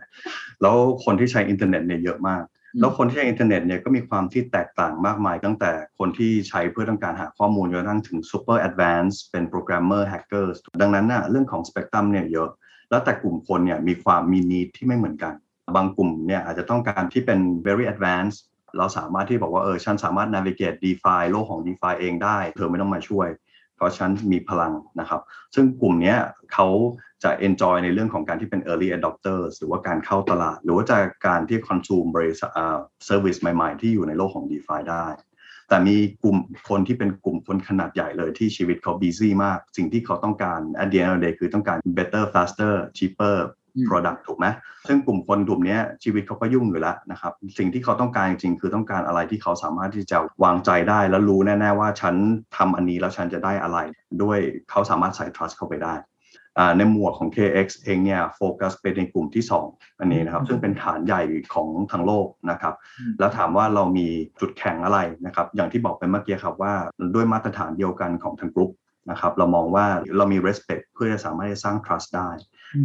[0.62, 2.42] แล้วคนที่ใช้อินเทอร์เน็ตเนี่ยเยอะมาก
[2.80, 12.48] แล้วคนที่ใช้อินเทอร์เน็ตเนี่ยก็มีความที่แตกต่างมากมาย ตั้งแต่คนที่ใช้เพื่อต้องการหาข้อมูลจนกระทั่งถึง super advanced เป็นโปรแกรมเมอร์แฮกเกอร์ดังนั้นน่ะเรื่องของสเปกตรัมเนี่ยเยอะ
[12.90, 15.34] แล้วแต่กลุ่มคนเนี่ยมีความมี need ที่ไม่เหมือนกัน
[15.76, 18.38] บางกลุ่มเนี่ยอาจจะต้องการที่เป็น very advanced
[18.78, 23.28] เราสามารถที่บอกว่าเออฉันสามารถ navigate DeFi โลกของ DeFi เองได้ เธอไม่ต้องมาช่วย
[23.76, 25.20] เพราะฉันมีพลังนะครับ
[25.54, 26.14] ซึ่งกลุ่มนี้
[26.52, 26.68] เขา
[27.22, 35.06] จะ enjoy ในเรื่องของการที่เป็น early adopters หรือว่าการเข้าตลาด หรือว่าจะการที่ consume บริษัทอ่า service ใหม่ ๆ ที่อยู่ในโลกของ DeFi ได้
[35.68, 36.36] แต่มีกลุ่ม
[36.68, 43.36] คนที่เป็นกลุ่มคนขนาดใหญ่เลยที่ชีวิตเขา busy มาก สิ่งที่เขาต้องการ at the end of the day คือต้องการ better faster cheaper
[43.76, 44.46] อืม product ถูกไหม
[44.88, 52.14] ซึ่งกลุ่มคนกลุ่มเนี้ยชีวิตเขาก็ยุ่งอยู่แล้วนะครับ สิ่งที่เขาต้องการจริงๆ คือต้องการอะไรที่เขาสามารถที่จะวางใจได้ แล้วรู้แน่ๆว่าฉัน
[52.56, 53.78] ทำอันนี้แล้วฉันจะได้อะไร
[54.22, 54.38] ด้วย
[54.70, 56.11] เขาสามารถใส่ trust เข้าไปได้อ่า
[56.76, 61.22] ในหมวดของ KX เองเนี่ยโฟกัสไปในกลุ่มที่ 2 อันนี้นะครับซึ่งเป็นฐานใหญ่
[61.54, 64.08] ของทั้งโลกนะครับอืมแล้วถามว่าเรามี
[64.40, 66.74] จุดแข็งอะไรนะครับอย่างที่บอกไปเมื่อกี้ครับว่า
[67.14, 68.72] ด้วยมาตรฐานเดียวกันของทั้งกลุ่ม
[69.10, 69.86] นะครับเรามองว่า
[70.16, 72.30] เรามี respect เพื่อจะสามารถจะสร้าง trust ได้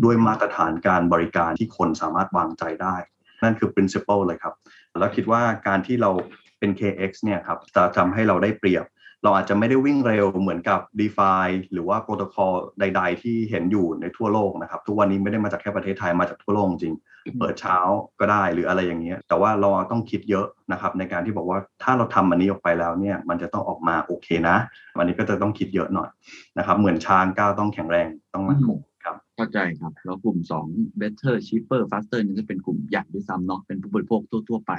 [0.03, 2.95] ด้วยมาตรฐานการบริการที่คนสามารถวางใจได้
[3.43, 4.53] นั่นคือ principle เลยครับ
[4.99, 6.12] แล้วคิดว่าการที่เรา
[6.60, 8.86] เป็น KX เนี่ยครับจะทำให้เราได้เปรียบ
[9.23, 16.95] เราอาจจะไม่ได้วิ่งเร็วเหมือนกับ DeFi หรือว่าโปรโตคอลใด ๆ ที่เห็นอยู่ในทั่วโลกนะครับ ทุกวันนี้ไม่ได้มาจากแค่ประเทศไทยมาจากทั่วโลกจริง
[17.39, 17.77] เปิดเช้า
[18.19, 24.58] ก็ได้หรืออะไรอย่างเงี้ย แต่ว่าเราต้องคิดเยอะนะครับ ในการที่บอกว่าถ้าเราทำอันนี้ออกไปแล้วเนี่ย มันจะต้องออกมาโอเคนะ
[24.97, 26.10] วันนี้ก็จะต้องคิดเยอะหน่อย
[26.58, 30.38] นะครับ เหมือนช้างก้าวต้องแข็งแรงต้องมั่นคงครับเข้าใจครับ แล้วกลุ่ม
[30.71, 34.73] 2 better cheaper faster นี่ก็เป็นกลุ่มใหญ่ด้วยซ้ำเนาะเป็นผู้บริโภคทั่ว ๆ ไป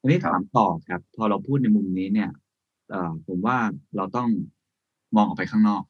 [0.00, 2.47] ทีนี้ครับถามต่อครับ พอเราพูดในมุมนี้เนี่ยเอ่อ
[3.26, 3.58] ผมว่า
[3.96, 4.28] เราต้อง
[5.16, 5.82] มองออกไปข้างนอก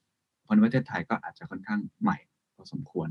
[0.42, 2.16] เพราะในประเทศไทยก็อาจจะค่อนข้างใหม่
[2.54, 3.08] พอสมควร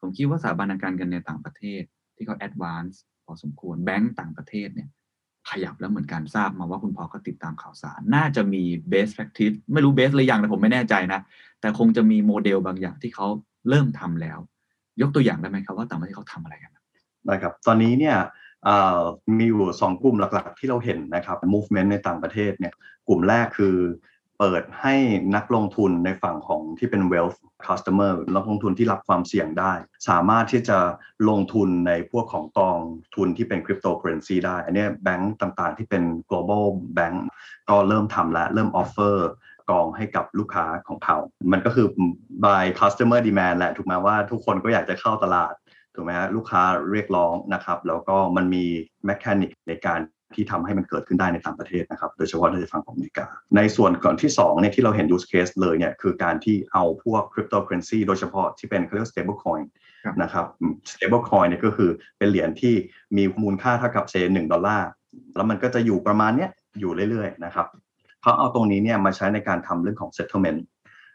[0.00, 1.82] ผมคิดว่าสถาบันการเงินในต่างประเทศ
[2.16, 4.88] ที่เขา advance พอสมควรแบงก์ต่างประเทศเนี่ย
[5.50, 11.20] ขยับแล้วเหมือนกันทราบมาว่าคุณพ่อก็ติดตามข่าวสาร น่าจะมี best practice ไม่รู้ best หรือยังแต่ผมไม่แน่ใจนะ
[11.60, 13.26] แต่คงจะมีโมเดลบางอย่างที่เขา
[13.68, 14.38] เริ่มทำแล้ว
[15.00, 16.72] ยกตัวอย่างได้ไหมครับว่าต่างประเทศเขาทำอะไรกัน
[17.30, 18.16] นะครับ ตอนนี้เนี่ย
[19.38, 22.74] มีอยู่สองกลุ่มหลักๆ ที่เราเห็นนะครับ movement ในต่างประเทศเนี่ย
[23.08, 23.76] กลุ่มแรกคือ
[24.38, 24.94] เปิดให้
[25.36, 29.72] นักลงทุนในฝั่งของที่เป็น wealth customer นักลงทุนที่รับความเสี่ยงได้
[30.08, 30.78] สามารถที่จะ
[31.28, 32.78] ลงทุนในพวกของกอง
[33.16, 36.64] ทุนที่เป็น cryptocurrency ได้ อันเนี้ยแบงก์ต่างๆ ที่เป็น global
[36.96, 37.16] bank
[37.68, 39.16] ก็เริ่มทำแล้วเริ่ม offer
[39.70, 41.18] กองให้กับลูกค้าของเขา
[41.52, 41.86] มันก็คือ
[42.44, 45.54] by customer demand แหละ ถูกไหมว่าทุกคนก็อยากจะเข้าตลาด
[46.00, 48.64] ถูกไหมฮะลูกค้าเรียกร้องนะครับ แล้วก็มันมี
[49.04, 50.00] แม h านิกในการ
[50.34, 59.64] ที่ทำให้มันเกิดขึ้นได้ในต่างประเทศนะครับ โดยเฉพาะในฝั่งของอเมริกา ในส่วนก่อนที่2เนี่ยที่เราเห็น use case เลยเนี่ยคือการที่เอาพวก cryptocurrency โดยเฉพาะที่เป็นเขาเรียก stable coin
[60.04, 60.46] ครับนะครับ
[60.92, 62.74] stable coin เนี่ยก็คือเป็นเหรียญที่
[63.16, 64.88] มีมูลค่าเท่ากับเซหนึ่งดอลลาร์
[65.36, 67.66] แล้วมันก็จะอยู่ประมาณเนี้ยอยู่เรื่อยๆนะครับ
[68.22, 70.60] เขาเอาตรงนี้เนี่ยมาใช้ในการทำเรื่องของ settlement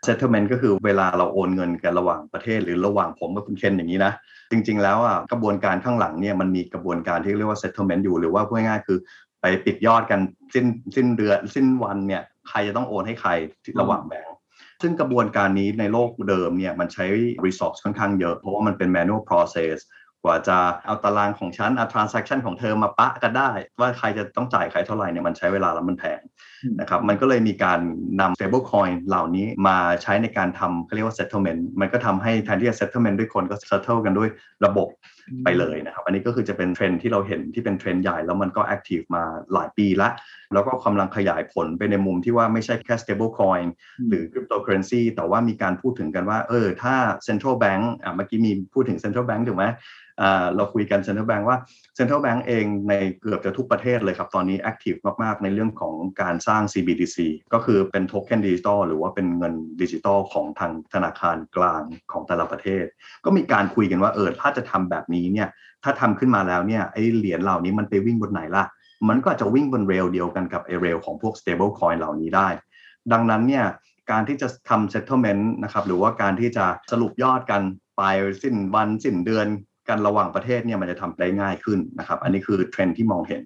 [0.08, 4.14] settlement ก็คือเวลาเราโอนเงินกันระหว่างประเทศ หรือระหว่างผมกับคุณเคนอย่างนี้นะ
[4.52, 8.98] จริง ๆ แล้วอะกระบวนการข้างหลังเนี่ยมันมีกระบวนการที่เรียกว่า settlement อยู่หรือว่าพูดง่ายๆคือ
[9.42, 10.20] ไปปิดยอดกัน
[10.54, 10.66] สิ้น
[10.96, 13.32] สิ้นเดือนสิ้นวันเนี่ยใครจะต้องโอนให้ใคร
[13.82, 14.36] ระหว่างแบงก์
[14.82, 17.06] ซึ่งกระบวนการนี้ในโลกเดิมเนี่ยมันใช้
[17.46, 19.78] resource ค่อนข้างเยอะ เพราะว่ามันเป็น manual process
[20.24, 26.22] กว่าจะเอาตารางของฉันเอา transaction ของเธอมาปะกันได้ ว่าใครจะต้องจ่ายใครเท่าไหร่เนี่ยมันใช้เวลาแล้วมันแพง
[26.80, 27.80] นะครับมันก็เลยมีการ
[28.22, 34.30] นำ stable coin เหล่านี้มาใช้ในการทำเขาเรียกว่า settlement มันก็ทำให้แทนที่จะ settlement ด้วยคนก็ settle กันด้วย
[34.66, 34.88] ระบบ
[35.44, 39.24] ไปเลยนะครับ อันนี้ก็คือจะเป็นเทรนที่เราเห็นที่เป็นเทรนใหญ่แล้วมันก็ active มา
[39.54, 40.10] หลายปีละ
[40.54, 43.66] แล้วก็กำลังขยายผลไปในมุมที่ว่าไม่ใช่แค่ stable coin
[44.10, 46.96] หรือ cryptocurrency แต่ว่ามีการพูดถึงกันว่า เออ ถ้า
[47.28, 49.66] central bank อะเมื่อกี้มีพูดถึง central bank ถูกไหม
[50.56, 51.58] เราคุยกัน central bank ว่า
[51.98, 57.18] central bank เองในเกือบจะทุกประเทศเลยครับ ตอนนี้ active มากๆ ในเรื่องของการสร้าง CBDC
[57.54, 62.86] ก็คือเป็นโทเค็นดิจิตอลหรือว่าเป็นเงินดิจิตอลของทางธนาคารกลางของแต่ละประเทศ
[63.26, 65.48] ก็มีการคุยกันว่าเออถ้าจะทำแบบนี้เนี่ย
[65.84, 68.66] ถ้าทำขึ้นมาแล้วเนี่ยไอ้เหรียญเหล่านี้มันไปวิ่งบนไหนล่ะ
[69.10, 72.48] มันก็จะวิ่งบนเรลเดียวกันกับไอ้เรลของพวก stable coin เหล่านี้ได้
[73.12, 73.66] ดังนั้นเนี่ย
[74.12, 77.62] การที่จะทำ settlement นะครับหรือว่าการที่จะสรุปยอดกัน
[78.00, 79.48] ปลายสิ้นวันสิ้นเดือน
[79.90, 83.44] กันระหว่างประเทศเนี่ยมันจะทำได้ง่ายขึ้นนะครับ อันนี้คือเทรนที่มองเห็น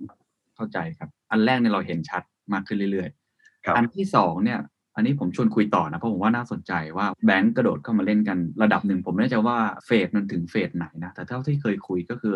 [0.55, 2.23] เข้าใจครับ อันแรกเนี่ยเราเห็นชัด
[2.53, 4.59] มากขึ้นเรื่อยๆอันที่สองเนี่ย
[4.95, 12.35] อันนี้ผมชวนคุยต่อนะเพราะผมว่าน่าสนใจว่าแบงก์กระโดดเข้ามาเล่นกันระดับหนึ่งผมไม่แน่ใจว่าเฟสมันถึงเฟสไหนนะแต่เท่าที่เคยคุยก็คือ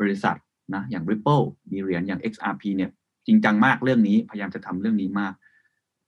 [0.00, 0.36] บริษัท
[0.74, 2.90] นะอย่าง Ripple มีเหรียญอย่าง XRP เนี่ย
[3.26, 5.32] จริงจังมากเรื่องนี้พยายามจะทำเรื่องนี้มาก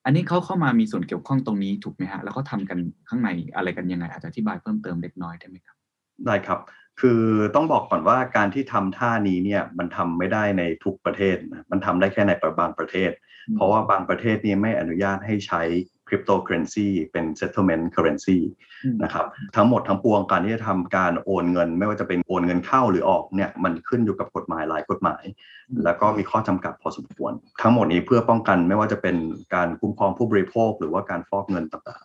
[0.04, 5.76] อันนี้เขาเข้ามามีส่วนเกี่ยวข้องตรงนี้ถูกไหมฮะแล้วเขาทากันข้างในอะไรกันยังไงอาจจะอธิบายเพิ่มเติมเล็กน้อยได้ไหมครับ
[6.26, 6.58] ได้ครับ
[7.00, 7.22] คือ
[7.54, 13.10] ต้องบอกก่อนว่าการที่ทำท่านี้เนี่ยมันทำไม่ได้ในทุกประเทศนะมันทำได้แค่ในบางประเทศ
[13.54, 15.62] เพราะว่าบางประเทศนี่ไม่อนุญาตให้ใช้
[16.08, 18.38] คริปโตเคอเรนซีเป็น settlement currency
[19.02, 25.22] นะครับทั้งหมดทั้งปวงการที่จะทำการโอนเงิน ไม่ว่าจะเป็นโอนเงินเข้าหรือออกเนี่ยมันขึ้นอยู่กับกฎหมายหลายกฎหมาย
[25.84, 27.32] แล้วก็มีข้อจำกัดพอสมควร
[27.62, 29.16] ทั้งหมดนี้เพื่อป้องกันไม่ว่าจะเป็น
[29.54, 32.02] การคุ้มครองผู้บริโภค หรือว่าการฟอกเงินต่าง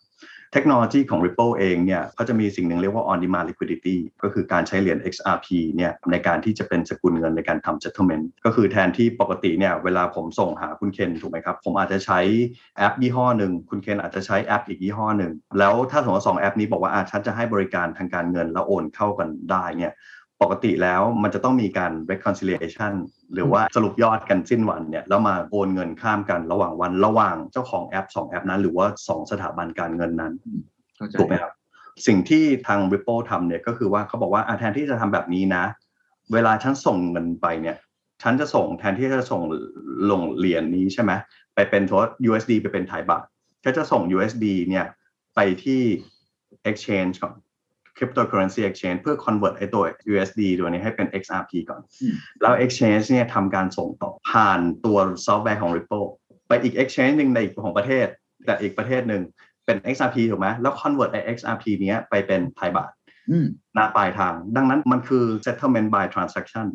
[0.58, 12.20] เทคโนโลยีของ Ripple เองเนี่ยเขาจะมีสิ่งหนึ่งเรียกว่า on demand liquidity ก็คือการใช้เหรียญ XRP เนี่ยในการที่จะเป็นสกุลเงินในการทำ settlement ก็คือแทนที่ปกติเนี่ยเวลาผมส่งหาคุณเคนถูกไหมครับ ผมอาจจะใช้
[12.78, 19.94] แอปยี่ห้อหนึ่ง คุณเคนอาจจะใช้แอปอีกยี่ห้อหนึ่ง แล้วถ้าสมมติสองแอปนี้บอกว่าอาฉันจะให้บริการทางการเงินแล้วโอนเข้ากันได้เนี่ย
[20.42, 22.94] ปกติแล้วมันจะต้องมีการ reconciliation
[23.34, 30.34] หรือว่าสรุปยอดกันสิ้นวันเนี่ยแล้วมาโอนเงินข้ามกันระหว่างวันระหว่างเจ้าของแอป 2 แอปนั้น หรือว่า 2 สถาบันการเงินนั้น
[31.20, 31.54] ถูกไหมครับ
[32.08, 35.64] สิ่งที่ทาง Ripple ทำเนี่ยก็คือว่าเขาบอกว่าแทนที่จะทำแบบนี้นะ
[36.34, 37.78] เวลาฉันส่งเงินไปเนี่ย
[38.24, 39.42] ฉันจะส่งแทนที่จะส่ง
[40.12, 41.12] ลงเหรียญนี้ใช่ไหม
[41.56, 43.24] ไปเป็นทัว USD ไปเป็นไทยบาท
[43.66, 44.86] ก็จะส่ง USD เนี่ย
[45.36, 45.82] ไปที่
[46.70, 47.36] exchange ก่อน
[47.98, 51.82] cryptocurrency exchange เพื่อ convert ไอตัว USD ตัวนี้ให้เป็น XRP ก่อน
[52.42, 56.08] แล้ว exchange เนี่ยทำการส่งต่อผ่านตัวซอฟต์แวร์ของ Ripple
[56.48, 58.08] ไปอีก exchange หนึ่งในอีกของประเทศ
[58.46, 59.22] แต่อีกประเทศหนึ่ง
[59.66, 62.92] เป็น XRP ถูกไหมแล้ว convert ไอ XRP เนี้ยไปเป็นไทยบาท
[63.76, 66.68] หน้าปลายทาง ดังนั้นมันคือ settlement by transaction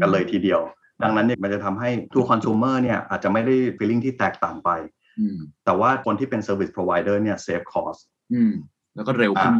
[0.00, 0.60] กันเลยทีเดียว
[1.02, 4.70] ดังนั้นเนี่ยมันจะทำให้ตัว consumer เนี่ยอาจจะไม่ได้ feeling ที่แตกต่างไป
[5.64, 8.00] แต่ว่าคนที่เป็น service provider เนี่ย save cost
[8.94, 9.54] แล้วก็เร็วขึ้น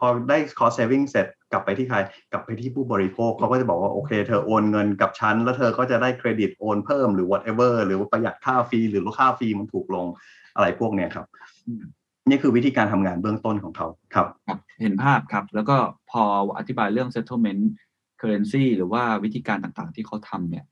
[0.00, 1.98] พอได้ cost saving เสร็จกลับไปที่ใคร
[2.32, 10.06] กลับไปที่ผู้บริโภคเขาก็จะบอกว่า โอเค เธอโอนเงินกับฉัน แล้วเธอก็จะได้เครดิตโอนเพิ่มหรือ whatever หรือว่าประหยัดค่าฟรีหรือลดค่าฟรีมันถูกลง
[10.54, 11.26] อะไรพวกเนี้ยครับ
[12.28, 14.26] นี่คือวิธีการทำงานเบื้องต้นของเขาครับ
[14.82, 15.76] เห็นภาพครับ แล้วก็
[16.10, 16.22] พอ
[16.58, 17.62] อธิบายเรื่อง settlement
[18.20, 20.64] currency หรือว่าวิธีการต่างๆที่เขาทำเนี่ย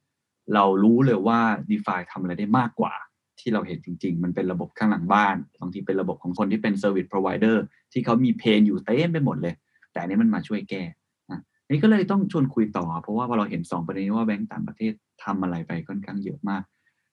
[0.55, 2.95] เรารู้เลยว่า DeFi ทำอะไรได้มากกว่า
[3.41, 7.57] ที่เราเห็นจริง ๆ มันเป็นระบบข้างหลังบ้านบางทีเป็นระบบของคนที่เป็น Service Provider
[7.93, 9.55] ที่เขามีเพนอยู่เต็มไปหมดเลย
[9.93, 10.83] แต่อันนี้มันมาช่วยแก้
[11.31, 14.93] นะนี่ก็เลยต้องชวนคุยต่อ เพราะว่าพอเราเห็น 2 ประเด็นว่าแบงก์ต่างประเทศ
[15.25, 16.63] ทำอะไรไปค่อนข้างเยอะมาก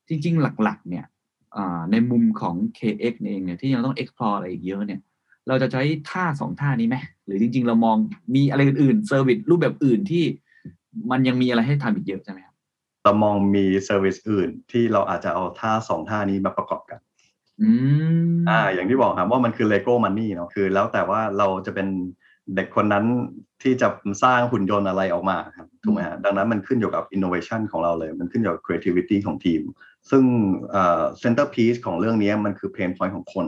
[0.07, 1.05] จริง ๆ หลักๆ เนี่ย
[1.91, 4.99] ในมุมของ KX เองเนี่ยที่ยังต้อง explore อะไรอีกเยอะเนี่ย
[5.47, 7.97] เราจะใช้ท่าสองท่านี้ไหมหรือจริง ๆ เรามอง
[8.36, 10.23] มีอะไรอื่นๆ service รูปแบบอื่นที่
[11.12, 12.53] มันยังมีอะไรให้ทำอีกเยอะใช่ไหมครับ
[13.04, 17.00] เรามองมี service อื่นที่เราอาจจะเอาท่าสองท่านี้มาประกอบกัน
[17.62, 17.70] อื
[18.32, 21.88] มอ่า อย่างที่บอกครับว่ามันคือ Lego money เนาะคือ แล้วแต่ว่าเราจะเป็น
[22.56, 23.06] เด็กคนนั้น
[23.63, 23.88] ที่จะ
[24.24, 29.62] สร้างหุ่นยนต์อะไรออกมาครับถูกไหมฮะดังนั้นมันขึ้นอยู่กับอินโนเวชันของเราเลย มันขึ้นอยู่กับ creativity ของทีม
[30.10, 30.24] ซึ่ง
[30.72, 33.46] เอ่อ center piece ของเรื่องนี้มันคือ pain point ของคน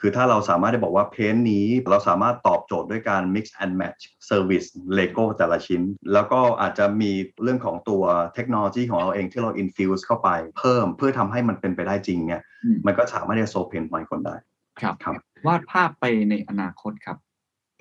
[0.00, 5.82] คือถ้าเราสามารถได้บอกว่าเพนนี้เราสามารถตอบโจทย์ด้วยการ mix and match service Lego แต่ละชิ้น
[6.12, 7.10] แล้วก็อาจจะมี
[7.42, 8.02] เรื่องของตัว
[8.34, 12.42] เทคโนโลยีของเราเองที่เรา infuse เข้าไปเพิ่มเพื่อทำให้มันเป็นไปได้จริงเนี่ย
[12.86, 14.36] มันก็สามารถจะโซเพนพอยคนได้
[14.80, 15.14] ครับครับ
[15.46, 17.18] วาดภาพไปในอนาคตครับ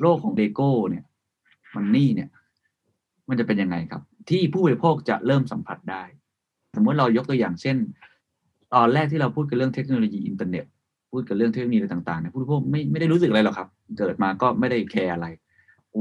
[0.02, 1.04] โลกของเลโก้เนี่ย
[1.76, 2.30] มันนี่เนี่ย
[3.30, 6.04] มันจะเป็นยังไงครับ ที่ผู้บริโภคจะเริ่มสัมผัสได้
[6.76, 7.78] สมมติเรายกตัวอย่างเช่น
[8.74, 10.66] ตอนแรกที่เราพูดกันเรื่องเทคโนโลยีอินเทอร์เน็ต
[11.18, 13.68] พูดกับเรื่องเทคโนโลยีอะไรต่างๆเนี่ยผู้บริโภคไม่ไม่ได้รู้สึกอะไรหรอกครับ
[14.00, 15.28] เกิดมาก็ไม่ได้แคร์อะไร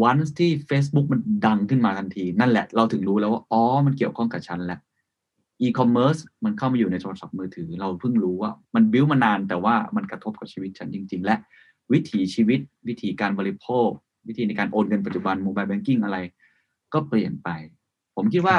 [0.03, 4.81] วันที่ Facebook มันดังขึ้นมาทันที นั่นแหละเราถึงรู้แล้วว่า อ๋อ มันเกี่ยวข้องกับฉันแล้ว
[5.61, 11.37] อีคอมเมิร์ซมันเข้ามาอยู่ในโทรศัพท์มือถือ เราเพิ่งรู้ว่า มันบิ้วมานานแต่ว่ามันกระทบกับชีวิตฉันจริง ๆ และ
[11.93, 13.89] วิถีชีวิต วิธีการบริโภค
[14.29, 16.19] วิธีในการโอนเงินปัจจุบันโมบายแบงกิ้งอะไร
[16.93, 17.49] ก็เปลี่ยนไป
[18.17, 18.59] ผมคิดว่า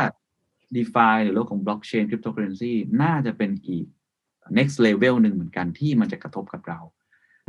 [0.76, 3.86] d e f าหรือโลกของบล็อกเชนคริปโตเคอเรนซีน่าจะเป็นอีก
[4.58, 6.80] next level หนึ่งเหมือนกันที่มันจะกระทบกับเรา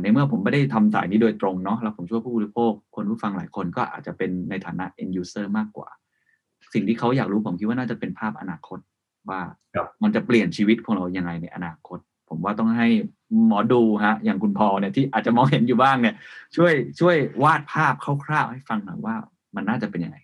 [0.01, 5.89] ในเมื่อผมไม่ได้ทำสายนี้โดยตรงเนาะแล้วผมช่วยผู้บริโภค คนผู้ฟังหลายคนก็อาจจะเป็นในฐานะ end user มากกว่า
[6.73, 8.79] สิ่งที่เขาอยากรู้ผมคิดว่าน่าจะเป็นภาพอนาคต
[9.29, 9.41] ว่า
[10.03, 12.89] มันจะเปลี่ยนชีวิตของเรายังไงในอนาคต ผมว่าต้องให้
[13.47, 16.15] หมอดูฮะ อย่างคุณพอเนี่ยที่อาจจะมองเห็นอยู่บ้างเนี่ย
[16.55, 17.93] ช่วยช่วยวาดภาพ
[18.25, 19.15] คร่าวๆให้ฟังหน่อยว่า
[19.55, 20.17] มันน่าจะเป็นยังไง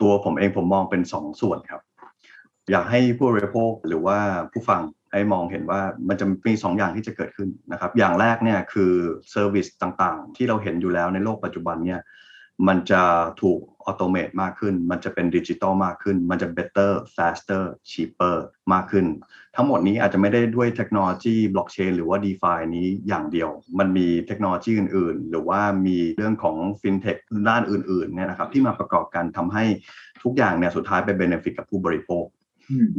[0.00, 1.80] ตัวผมเองผมมองเป็นสองส่วนครับ
[2.70, 4.18] อยากให้ผู้บริโภคหรือว่า
[4.52, 4.80] ผู้ฟัง
[5.16, 8.92] ให้มองเห็นว่ามันจะมี2 อย่างที่จะเกิดขึ้นนะครับ อย่างแรกเนี่ยคือ
[9.30, 12.00] service ต่างๆ ที่เราเห็นอยู่แล้วในโลกปัจจุบันเนี่ย
[12.68, 13.02] มันจะ
[13.42, 18.36] ถูก automate มากขึ้น มันจะเป็นดิจิตอลมากขึ้น มันจะ better faster cheaper
[18.72, 19.06] มากขึ้น
[19.56, 29.64] ทั้งหมดนี้อาจจะไม่ได้ด้วยเทคโนโลยีบล็อกเชนหรือว่า d e f านี้อย่างเดียว มันมีเทคโนโลยีอื่นๆ หรือว่ามีเรื่องของ FinTech ด้านอื่นๆเนี่ยนะครับที่มาประกอบกันทำให้
[30.22, 32.24] ทุกอย่างเนี่ยสุดท้ายไป benefit กับผู้บริโภค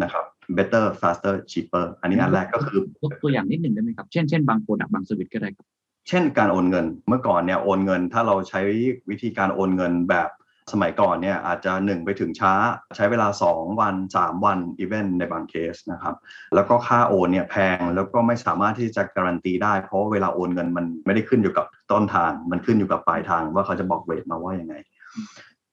[0.03, 0.25] นะครับ
[0.57, 5.65] better faster cheaper อันนี้อันแรกก็คือยกตัวอย่างนิดหนึ่งได้ไหมครับ เช่นเช่นบาง product บาง service ก็ได้ครับ
[6.07, 8.61] เช่นการโอนเงินเมื่อก่อนเนี่ยโอนเงิน ถ้าเราใช้
[9.09, 10.29] วิธีการโอนเงินแบบ
[10.73, 12.53] สมัยก่อนเนี่ยอาจจะ 1 ไปถึงช้า
[12.95, 16.15] ใช้เวลา 2 วัน 3 วันอีเวนต์ในบางเคสนะครับ
[16.55, 24.75] แล้วก็ค่าโอนเนี่ยแพงแล้วก็ไม่สามารถที่จะการันตีได้ เพราะเวลาโอนเงินมันไม่ได้ขึ้นอยู่กับต้นทาง มันขึ้นอยู่กับปลายทางว่าเขาจะบอกเวทมาว่ายังไง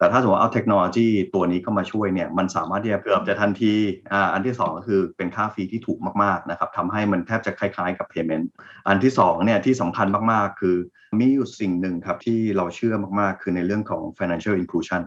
[0.04, 3.72] แต่ถ้าสมมติเอาเทคโนโลยีตัวนี้เข้ามาช่วยเนี่ยมันสามารถที่จะเกือบจะทันที
[4.12, 8.46] อ่าอันที่ 2 ก็คือเป็นค่าฟรีที่ถูกมากๆนะครับทำให้มันแทบจะคล้ายๆกับ payment
[8.88, 10.76] อันที่2เนี่ยที่สำคัญมากๆ คือ
[11.18, 15.02] มีอยู่สิ่งหนึ่งครับที่เราเชื่อมากๆ คือในเรื่องของ financial inclusion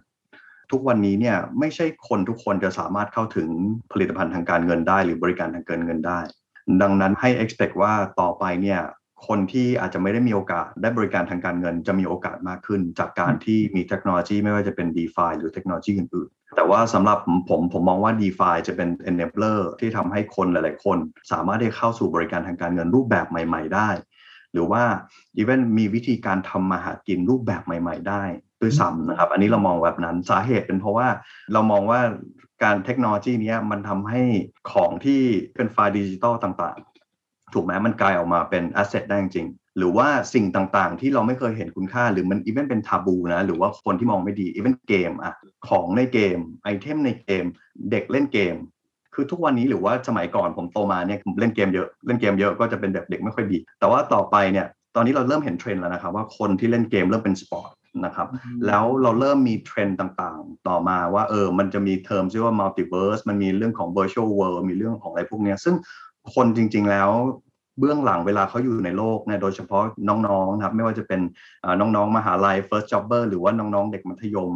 [0.71, 3.49] ทุกวันนี้เนี่ยไม่ใช่คนทุกคนจะสามารถเข้าถึง
[3.91, 6.19] ผลิตภัณฑ์ทางการเงินได้ หรือบริการทางการเงินได้
[6.81, 8.81] ดังนั้นให้ expect ว่าต่อไปเนี่ย
[9.27, 20.97] คนที่อาจจะไม่ได้มีโอกาสได้บริการทางการเงินจะมีโอกาสมากขึ้น จากการที่มีเทคโนโลยีไม่ว่าจะเป็น d e f าหรือเทคโนโลยีอื่นๆ แต่ว่าสำหรับผมผมมองว่า d e f าจะเป็น enabler ที่ทำให้คนหลายๆ คน
[21.31, 23.89] สามารถได้เข้าสู่บริการทางการเงินรูปแบบใหม่ ๆ ได้
[24.53, 24.83] หรือว่า
[25.41, 28.23] even มีวิธีการทำมาหากินรูปแบบใหม่ ๆ ได้
[28.61, 31.07] ด้วยซ้ำนะครับ อันนี้เรามองแบบนั้นสาเหตุเป็นเพราะว่า
[31.53, 32.01] เรามองว่า
[32.63, 34.21] การเทคโนโลยีนี้มันทำให้
[34.71, 35.21] ของที่
[35.55, 36.77] เป็นไฟล์ดิจิตอลต่าง
[37.57, 45.33] ถูกไหมมันกลายออกมาเป็น asset ได้จริงหรือว่าสิ่งต่างๆ ที่เราไม่เคยเห็นคุณค่าหรือมัน even เป็น taboo นะ หรือว่าคนที่มองไม่ดี even เกมอะ
[45.69, 47.45] ของในเกมitem ในเกม
[47.91, 48.55] เด็กเล่นเกม
[49.13, 57.71] คือทุกวันนี้หรือว่าสมัยก่อนผมโตมาเนี่ยเล่นเกมเยอะเล่นเกมเยอะก็จะเป็นแบบเด็กไม่ค่อยดี แต่ว่าต่อไปเนี่ยตอนนี้เราเริ่มเห็นเทรนด์แล้วนะครับว่าคนที่เล่นเกมเริ่มเป็นสปอร์ต
[58.05, 58.27] นะครับ
[58.67, 65.75] แล้วเราเริ่มมีเทรนด์ต่างๆ ต่อมาว่าเออมันจะมีเทอมชื่อว่า multiverse มันมีเรื่องของ virtual world มีเรื่องของอะไรพวกนี้ซึ่ง
[66.35, 67.09] คนจริงๆแล้ว
[67.79, 71.21] เบื้องหลังเวลาเขาอยู่ในโลกเนี่ยโดยเฉพาะน้องๆนะครับไม่ว่าจะเป็น
[71.79, 74.51] น้องๆมหาลัย first jobber หรือว่าน้องๆเด็กมัธยม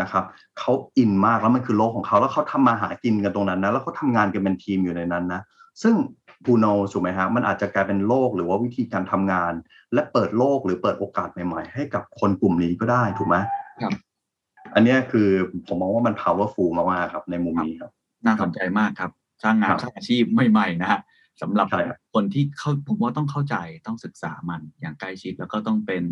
[0.00, 0.24] นะครับ
[0.58, 5.42] เขาอินมากแล้วมันคือโลกของเขาแล้วเขาทำมาหากินกันตรงนั้นนะแล้วเขาทางานกันเป็นทีมอยู่ในนั้นนะ
[5.82, 5.94] ซึ่ง
[6.44, 9.52] ปูโนถูกไหมฮะมันอาจจะกลายเป็นโลกหรือว่าวิธีการทำงาน
[9.92, 13.36] และเปิดโลกหรือเปิดโอกาสใหม่ๆ ให้กับคนกลุ่มนี้ก็ได้ถูกไหม
[13.82, 13.92] ครับ
[14.74, 15.28] อันนี้คือ
[15.66, 17.90] ผมมองว่ามัน powerful มากๆครับในมุมนี้ครับ
[18.24, 19.10] น่าสนใจมากครับ
[19.42, 21.00] สร้างงานสร้างอาชีพใหม่ๆนะฮะ
[21.42, 21.68] สำหรับ
[22.14, 26.04] คนที่เข้าผมว่าต้องเข้าใจต้องศึกษามันอย่างใกล้ชิด แล้วก็ต้องเป็น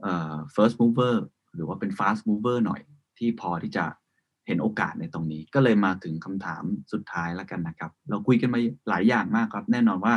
[0.00, 1.14] เอ่อ first mover
[1.54, 2.80] หรือว่าเป็น fast mover หน่อย
[3.18, 3.84] ที่พอที่จะ
[4.46, 10.14] เห็นโอกาสในตรงนี้ ก็เลยมาถึงคำถามสุดท้ายแล้วกันนะครับ เราคุยกันมาหลายอย่างมากครับ แน่นอนว่า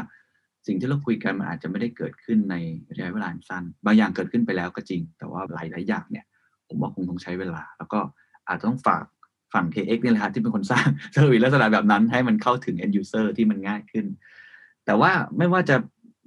[0.68, 2.56] สิ่งที่เราคุยกันมันอาจจะไม่ได้เกิดขึ้นใน
[2.90, 6.26] ระยะเวลาสั้น บางอย่างเกิดขึ้นไปแล้วก็จริง แต่ว่าหลายหลายอย่างเนี่ย
[6.68, 8.00] ผมว่าคงต้องใช้เวลา แล้วก็
[8.48, 9.04] อาจจะต้องฝาก
[9.56, 14.06] ฝั่ง KX นี่แหละครับที่เป็นคนสร้างservice ลักษณะแบบนั้น ให้มันเข้าถึง end user ที่มันง่ายขึ้น
[14.86, 15.76] แต่ว่าไม่ว่าจะ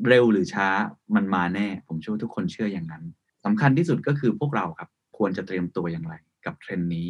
[0.08, 0.68] เร็วหรือช้า
[1.14, 3.04] มันมาแน่ ผมเชื่อว่าทุกคนเชื่ออย่างนั้น
[3.44, 4.88] สำคัญที่สุดก็คือพวกเราครับ
[5.18, 6.14] ควรจะเตรียมตัวอย่างไร
[6.46, 7.06] กับเทรนด์นี้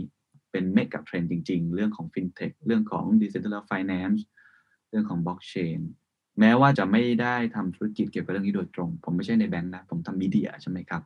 [0.51, 4.21] เป็น megatrend จริง ๆ เรื่องของ FinTech เรื่องของ Digital Finance
[4.91, 5.81] เรื่องของ Blockchain
[6.41, 11.03] แม้ว่าจะไม่ได้ทำธุรกิจเกี่ยวกับเรื่องนี้โดยตรง ผมไม่ใช่ในแบงค์นะ ผมทำ media ใช่ไหมครับ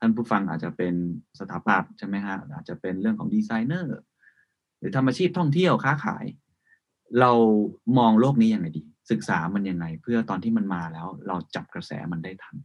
[0.00, 0.94] ท่านผู้ฟังอาจจะเป็น
[1.38, 3.98] สถาปัตย์ใช่ไหมฮะอาจจะเป็นเรื่องของดีไซเนอร์
[4.86, 6.24] รือทำอาชีพท่องเที่ยวค้าขาย
[7.20, 7.32] เรา
[7.98, 12.56] มองโลกนี้ยังไงดี ศึกษามันยังไง เพื่อตอนที่มันมาแล้ว เราจับกระแสมันได้ทัน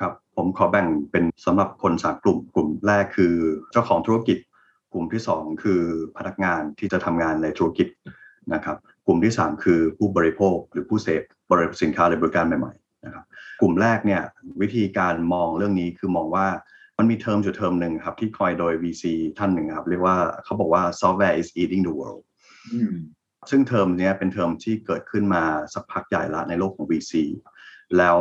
[0.00, 3.34] ครับผมขอแบ่งเป็นสำหรับคนสามกลุ่มกลุ่มแรกคือ
[3.72, 4.38] เจ้าของธุรกิจ
[4.92, 5.80] กลุ่มที่สองคือ
[6.16, 7.88] พนักงานที่จะทำงานในธุรกิจ
[8.54, 8.76] นะครับ
[9.06, 13.24] กลุ่มที่สามคือผู้บริโภคหรือผู้เสพบริสินค้าหรือบริการใหม่ๆนะครับ
[13.60, 14.22] กลุ่มแรกเนี่ย
[14.60, 16.46] วิธีการมองเรื่องนี้คือมองว่า
[16.98, 19.04] มันมีเทอมอยู่เทอมหนึ่งครับที่คอยโดย VC
[19.38, 22.22] ท่านหนึ่งครับ เรียกว่าเขาบอกว่า software is eating the world
[23.50, 25.42] ซึ่งเทอมนี้เป็นเทอมที่เกิดขึ้นมา
[25.74, 27.12] สักพักใหญ่ละในโลกของ VC
[27.98, 28.20] แล้ว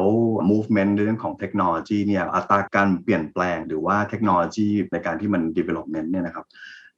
[0.49, 6.45] movement เรื่องของเทคโนโลยีเนี่ยอัตราการเปลี่ยนแปลงหรือว่าเทคโนโลยีในการที่มัน development เนี่ยนะครับ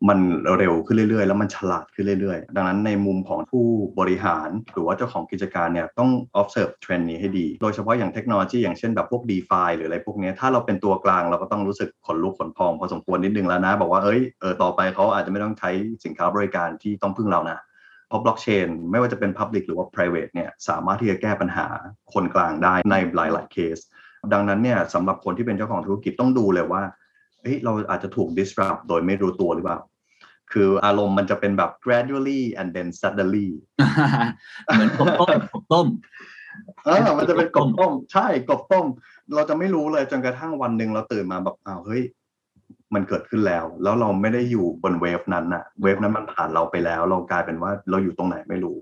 [0.09, 0.19] มัน
[0.57, 3.65] เร็วขึ้นเรื่อยๆ แล้วมันฉลาดขึ้นเรื่อยๆ ดังนั้นในมุมของผู้
[3.99, 15.69] บริหาร หรือว่าเจ้าของกิจการเนี่ยต้อง observe เทรนด์นี้ให้ดี โดยเฉพาะอย่างเทคโนโลยีอย่างเช่นแบบพวก DeFi หรืออะไรพวกนี้ถ้าเราเป็นตัวกลางเราก็ต้องรู้สึกขนลุกขนพองพอสมควรนิดนึงแล้วนะ บอกว่าเอ้ยเออต่อไปเขาอาจจะไม่ต้องใช้
[16.05, 17.59] สินค้าบริการที่ต้องพึ่งเรานะ
[18.07, 21.67] เพราะบล็อกเชนไม่ว่าจะเป็น Public หรือว่า Private เนี่ยสามารถที่จะแก้ปัญหา
[22.13, 23.77] คนกลางได้ในหลายๆเคส
[24.33, 26.81] ดังนั้นเนี่ยสำหรับคนที่เป็นเจ้าของธุรกิจต้องดูเลยว่า
[27.45, 29.79] เฮ้ยเราอาจจะถูก disrupt โดยไม่รู้ตัวหรือเปล่า
[30.53, 33.47] คืออารมณ์มันจะเป็นแบบ gradually and then suddenly
[34.73, 35.87] เหมือนกบต้มกบต้ม
[36.85, 38.85] เออมันจะเป็นกบต้ม ใช่กบต้ม
[39.35, 42.03] เราจะไม่รู้เลยจนกระทั่งวันหนึ่งเราตื่นมาแบบอ้าวเฮ้ย
[42.93, 48.77] มันเกิดขึ้นแล้ว แล้วเราไม่ได้อยู่บนเวฟนั้นอะเวฟนั้นมันผ่านเราไปแล้ว เรากลายเป็นว่าเราอยู่ตรงไหนไม่รู้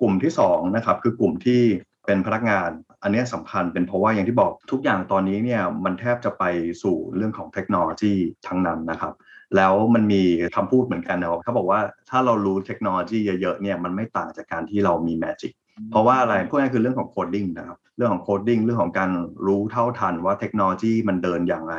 [0.00, 1.62] กลุ่มที่สองนะครับ คือกลุ่มที่
[2.06, 2.70] เป็นพนักงาน
[3.02, 6.44] อันนี้สำคัญเป็นเพราะว่าอย่างที่บอกทุกอย่างตอนนี้เนี่ยมันแทบจะไป
[6.82, 8.14] สู่เรื่องของเทคโนโลยี
[8.46, 9.14] ทั้งนั้นนะครับ
[9.56, 10.22] แล้วมันมี
[10.56, 15.52] คำพูดเหมือนกันนะครับเขาบอกว่าถ้าเรารู้เทคโนโลยีเยอะๆเนี่ยมันไม่ต่างจากการที่เรามี magic
[15.90, 19.10] เพราะว่าอะไรพวกนี้คือเรื่องของ coding นะครับเรื่องของ coding เรื่องของการ
[19.46, 21.76] รู้เท่าทันว่าเทคโนโลยีมันเดินอย่างไร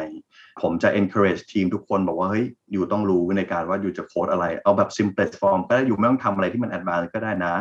[0.62, 7.56] ผมจะ encourage ทีมทุกคนบอกว่าเฮ้ย you ต้องรู้ในการว่า you จะโคดอะไร เอาแบบ simple form ก็ได้ you ไม่ต้องทำอะไรที่มัน advanced ก็ได้นะ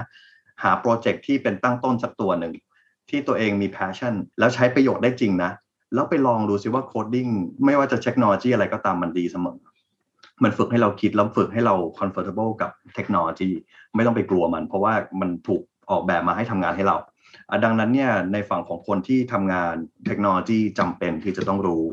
[0.62, 2.54] หาโปรเจกต์ที่เป็นตั้งต้นสักตัวหนึ่ง
[3.10, 5.50] ที่ตัวเองมี passion แล้วใช้ประโยชน์ได้จริงนะ
[5.94, 7.26] แล้วไปลองดูซิว่า coding
[7.64, 9.58] ไม่ว่าจะเทคโนโลยีอะไรก็ตามมันดีเสมอ
[10.42, 13.50] มันฝึกให้เราคิดแล้วฝึกให้เรา comfortable กับเทคโนโลยี
[13.94, 16.96] ไม่ต้องไปกลัวมัน เพราะว่ามันถูกออกแบบมาให้ทำงานให้เรา
[17.64, 19.74] ดังนั้นเนี่ยในฝั่งของคนที่ทำงาน
[20.06, 21.84] เทคโนโลยีจำเป็นที่จะต้องรู้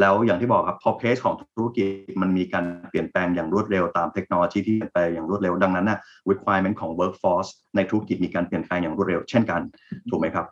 [0.00, 1.86] แล้วอย่างที่บอกครับพอ pace ของธุรกิจ
[2.22, 5.98] มันมีการเปลี่ยนแปลงอย่างรวดเร็วตามเทคโนโลยีที่เปลี่ยนแปลงอย่างรวดเร็วดังนั้นนะ
[6.30, 9.60] requirement ของ workforce ในธุรกิจมีการเปลี่ยนแปลงอย่างรวดเร็วเช่นกัน
[10.10, 10.46] ถูกไหมครับ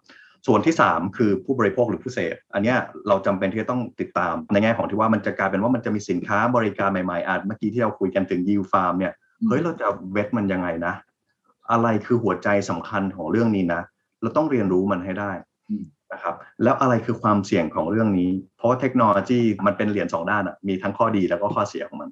[0.46, 2.74] ส่วนที่ 3 คือผู้บริโภคหรือผู้เสพอันนี้
[3.08, 9.12] เราจำเป็นที่จะต้องติดตามในแง่ของที่ว่ามันจะกลายเป็นว่ามันจะมีสินค้าบริการใหม่ๆอาจเมื่อกี้ที่เราคุยกันถึงยิวฟาร์มเนี่ย
[9.48, 10.94] เฮ้ยเราจะเวทมันยังไงนะ
[11.72, 13.82] อะไรคือหัวใจสำคัญของเรื่องนี้นะ
[14.22, 15.32] เราต้องเรียนรู้มันให้ได้
[16.12, 22.10] นะครับแล้วอะไรคือความเสี่ยงของเรื่องนี้ เพราะว่าเทคโนโลยีมันเป็นเหรียญสองด้านอะมีทั้งข้อดีแล้วก็ข้อเสียของมัน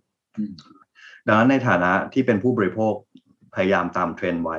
[1.26, 2.94] ดังนั้นในฐานะที่เป็นผู้บริโภค
[3.54, 4.58] พยายามตามเทรนด์ไว้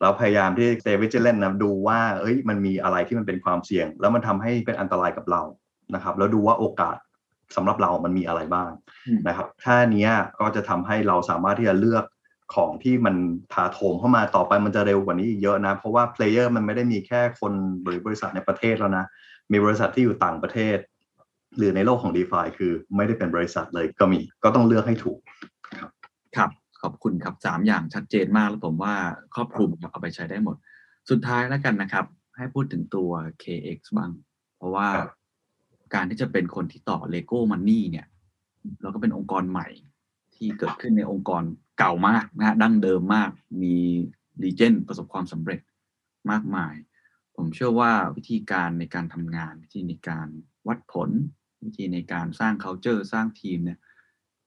[0.00, 5.42] เราพยายามที่ stay vigilant นะดูว่าเอ้ยมันมีอะไรที่มันเป็นความเสี่ยง แล้วมันทำให้เป็นอันตรายกับเรา
[5.94, 6.96] นะครับ แล้วดูว่าโอกาส
[7.56, 8.70] สำหรับเรามันมีอะไรบ้าง
[9.28, 10.08] นะครับถ้านี้
[10.40, 12.04] ก็จะทำให้เราสามารถที่จะเลือก
[12.54, 13.14] ของที่มัน
[13.52, 17.52] ถาโถมเข้ามาต่อไปมันจะเร็วกว่านี้เยอะนะ เพราะว่า player มันไม่ได้มีแค่คน
[17.84, 19.04] หรือบริษัทในประเทศแล้วนะ
[19.52, 20.78] มีบริษัทที่อยู่ต่างประเทศ
[21.56, 25.18] หรือในโลกของ d e f าคือไม่ได้เป็นบริษัทเลยก็มีก็ต้องเลือกให้ถูก
[25.78, 25.90] ครับ
[26.36, 26.50] ครับ
[26.82, 28.94] ขอบคุณครับสามอย่างชัดเจนมากแล้วผมว่า
[29.34, 30.56] ครอบคลุมครับเอาไปใช้ได้หมด
[31.10, 32.04] สุดท้ายแล้วกันนะครับ
[32.36, 33.10] ให้พูดถึงตัว
[33.42, 34.10] KX บ้าง
[34.56, 34.88] เพราะว่า
[35.94, 38.06] การที่จะเป็นคนที่ต่อ Lego Money เนี่ย
[38.82, 39.68] เราก็เป็นองค์กรใหม่
[40.34, 41.42] ที่เกิดขึ้นในองค์กร
[41.80, 43.30] เก่ามากนะฮะดั้งเดิมมาก
[43.62, 43.76] มี
[44.42, 45.60] ดีเจนประสบความสำเร็จ
[46.30, 46.74] มากมาย
[47.36, 50.28] ผมเชื่อว่าวิธีการในการทำงาน วิธีในการ
[50.68, 51.10] วัดผล
[51.64, 53.78] วิธีในการสร้าง culture สร้างทีมเนี่ย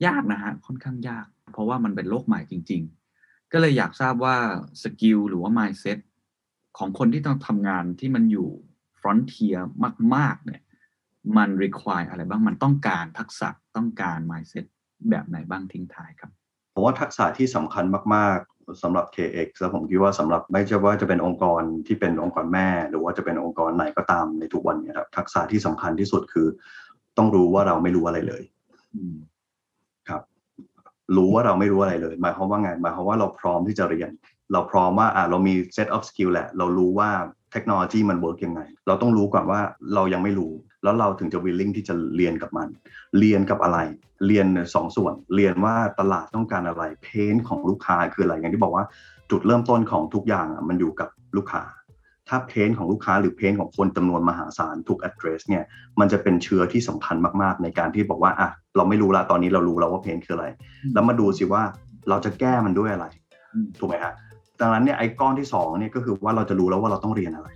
[0.05, 2.81] ยากนะฮะค่อนข้างยาก เพราะว่ามันเป็นโลกใหม่จริง
[3.17, 4.37] ๆ ก็เลยอยากทราบว่า
[4.83, 5.99] สกิลหรือว่า mindset
[6.77, 8.49] ของคนที่ต้องทำงานที่มันอยู่
[9.01, 9.59] frontier
[10.15, 10.61] มาก ๆ เนี่ย
[11.37, 14.65] มัน require อะไรบ้างมันต้องการทักษะต้องการ mindset
[15.09, 16.31] แบบไหนบ้างทิ้งท้ายครับ
[16.73, 26.47] ผมว่าทักษะที่สำคัญมาก ๆสำหรับ KX แล้วผมคิดว่าสำหรับไม่ใช่ว่าจะเป็นองค์กรที่เป็นองค์กรแม่ หรือว่าจะเป็นองค์กรไหนก็ตามในทุกวันนี้ครับทักษะที่สำคัญที่สุดคือ
[27.17, 28.43] ต้องรู้ว่าเราไม่รู้อะไรเลย
[31.17, 34.11] รู้ว่าเราไม่รู้อะไรเลย หมายความว่าไงหมายความว่าเราพร้อมที่จะเรียน
[34.53, 37.09] เราพร้อมว่าอ่าเรามี set of skill แหละ เรารู้ว่า
[37.51, 39.59] เทคโนโลยีมัน work ยังไง เราต้องรู้ก่อนว่า
[39.95, 42.67] เรายังไม่รู้ แล้วเราถึงจะ willing ที่จะเรียนกับมัน
[43.19, 43.79] เรียนกับอะไร
[44.27, 48.85] เรียนสองส่วน เรียนว่าตลาดต้องการอะไร เพนของลูกค้าคืออะไรอย่างที่บอกว่า
[49.31, 51.63] จุดเริ่มต้นของทุกอย่างมันอยู่กับลูกค้า
[52.29, 55.63] ถ้าเพนของลูกค้าหรือเพนของคนจำนวนมหาศาลถูก address เนี่ย
[55.99, 60.47] มันจะเป็นเชื้อที่สำคัญมากๆ ในการที่บอกว่าอะเราไม่รู้ละตอนนี้เรารู้แล้วว่าเพนคืออะไร
[60.93, 61.63] แล้วมาดูสิว่า
[62.09, 63.05] เราจะแก้มันด้วยอะไร
[63.79, 64.13] ถูกไหมฮะ
[64.61, 67.49] ดังนั้นเนี่ยไอ้ก้อนที่สองเนี่ยก็คือว่าเราจะรู้แล้วว่าเราต้องเรียนอะไร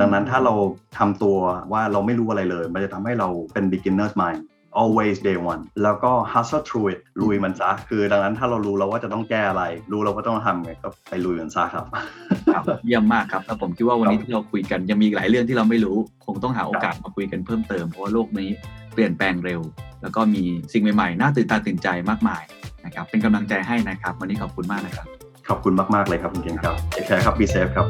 [0.00, 0.54] ดังนั้นถ้าเรา
[0.98, 1.36] ทำตัว
[1.72, 4.40] ว่าเราไม่รู้อะไรเลย มันจะทำให้เราเป็น beginner's mind
[4.80, 11.86] always day one แล้วก็ hustle through it ลุยมันซะ คือดังนั้นถ้าเรารู้แล้วว่าจะต้องแก้อะไร รู้แล้วว่าต้องทำไงก็ไปลุยมันซะครับ
[12.86, 18.50] เยี่ยมมากครับ แล้วผมคิดว่าวันนี้ที่เราคุยกันยังมีหลายเรื่องที่เราไม่รู้ คงต้องหาโอกาสมาคุยกันเพิ่มเติม เพราะว่าโลกนี้
[18.94, 19.60] เปลี่ยนแปลงเร็ว
[20.02, 22.42] แล้วก็มีสิ่งใหม่ๆ น่าตื่นตาตื่นใจมากมาย
[22.84, 25.08] นะครับ เป็นกำลังใจให้นะครับ วันนี้ขอบคุณมากนะครับ
[25.48, 26.74] ขอบคุณมาก ๆ เลยครับคุณเก่งครับ
[27.06, 27.86] แคร์ครับบีเซฟครับ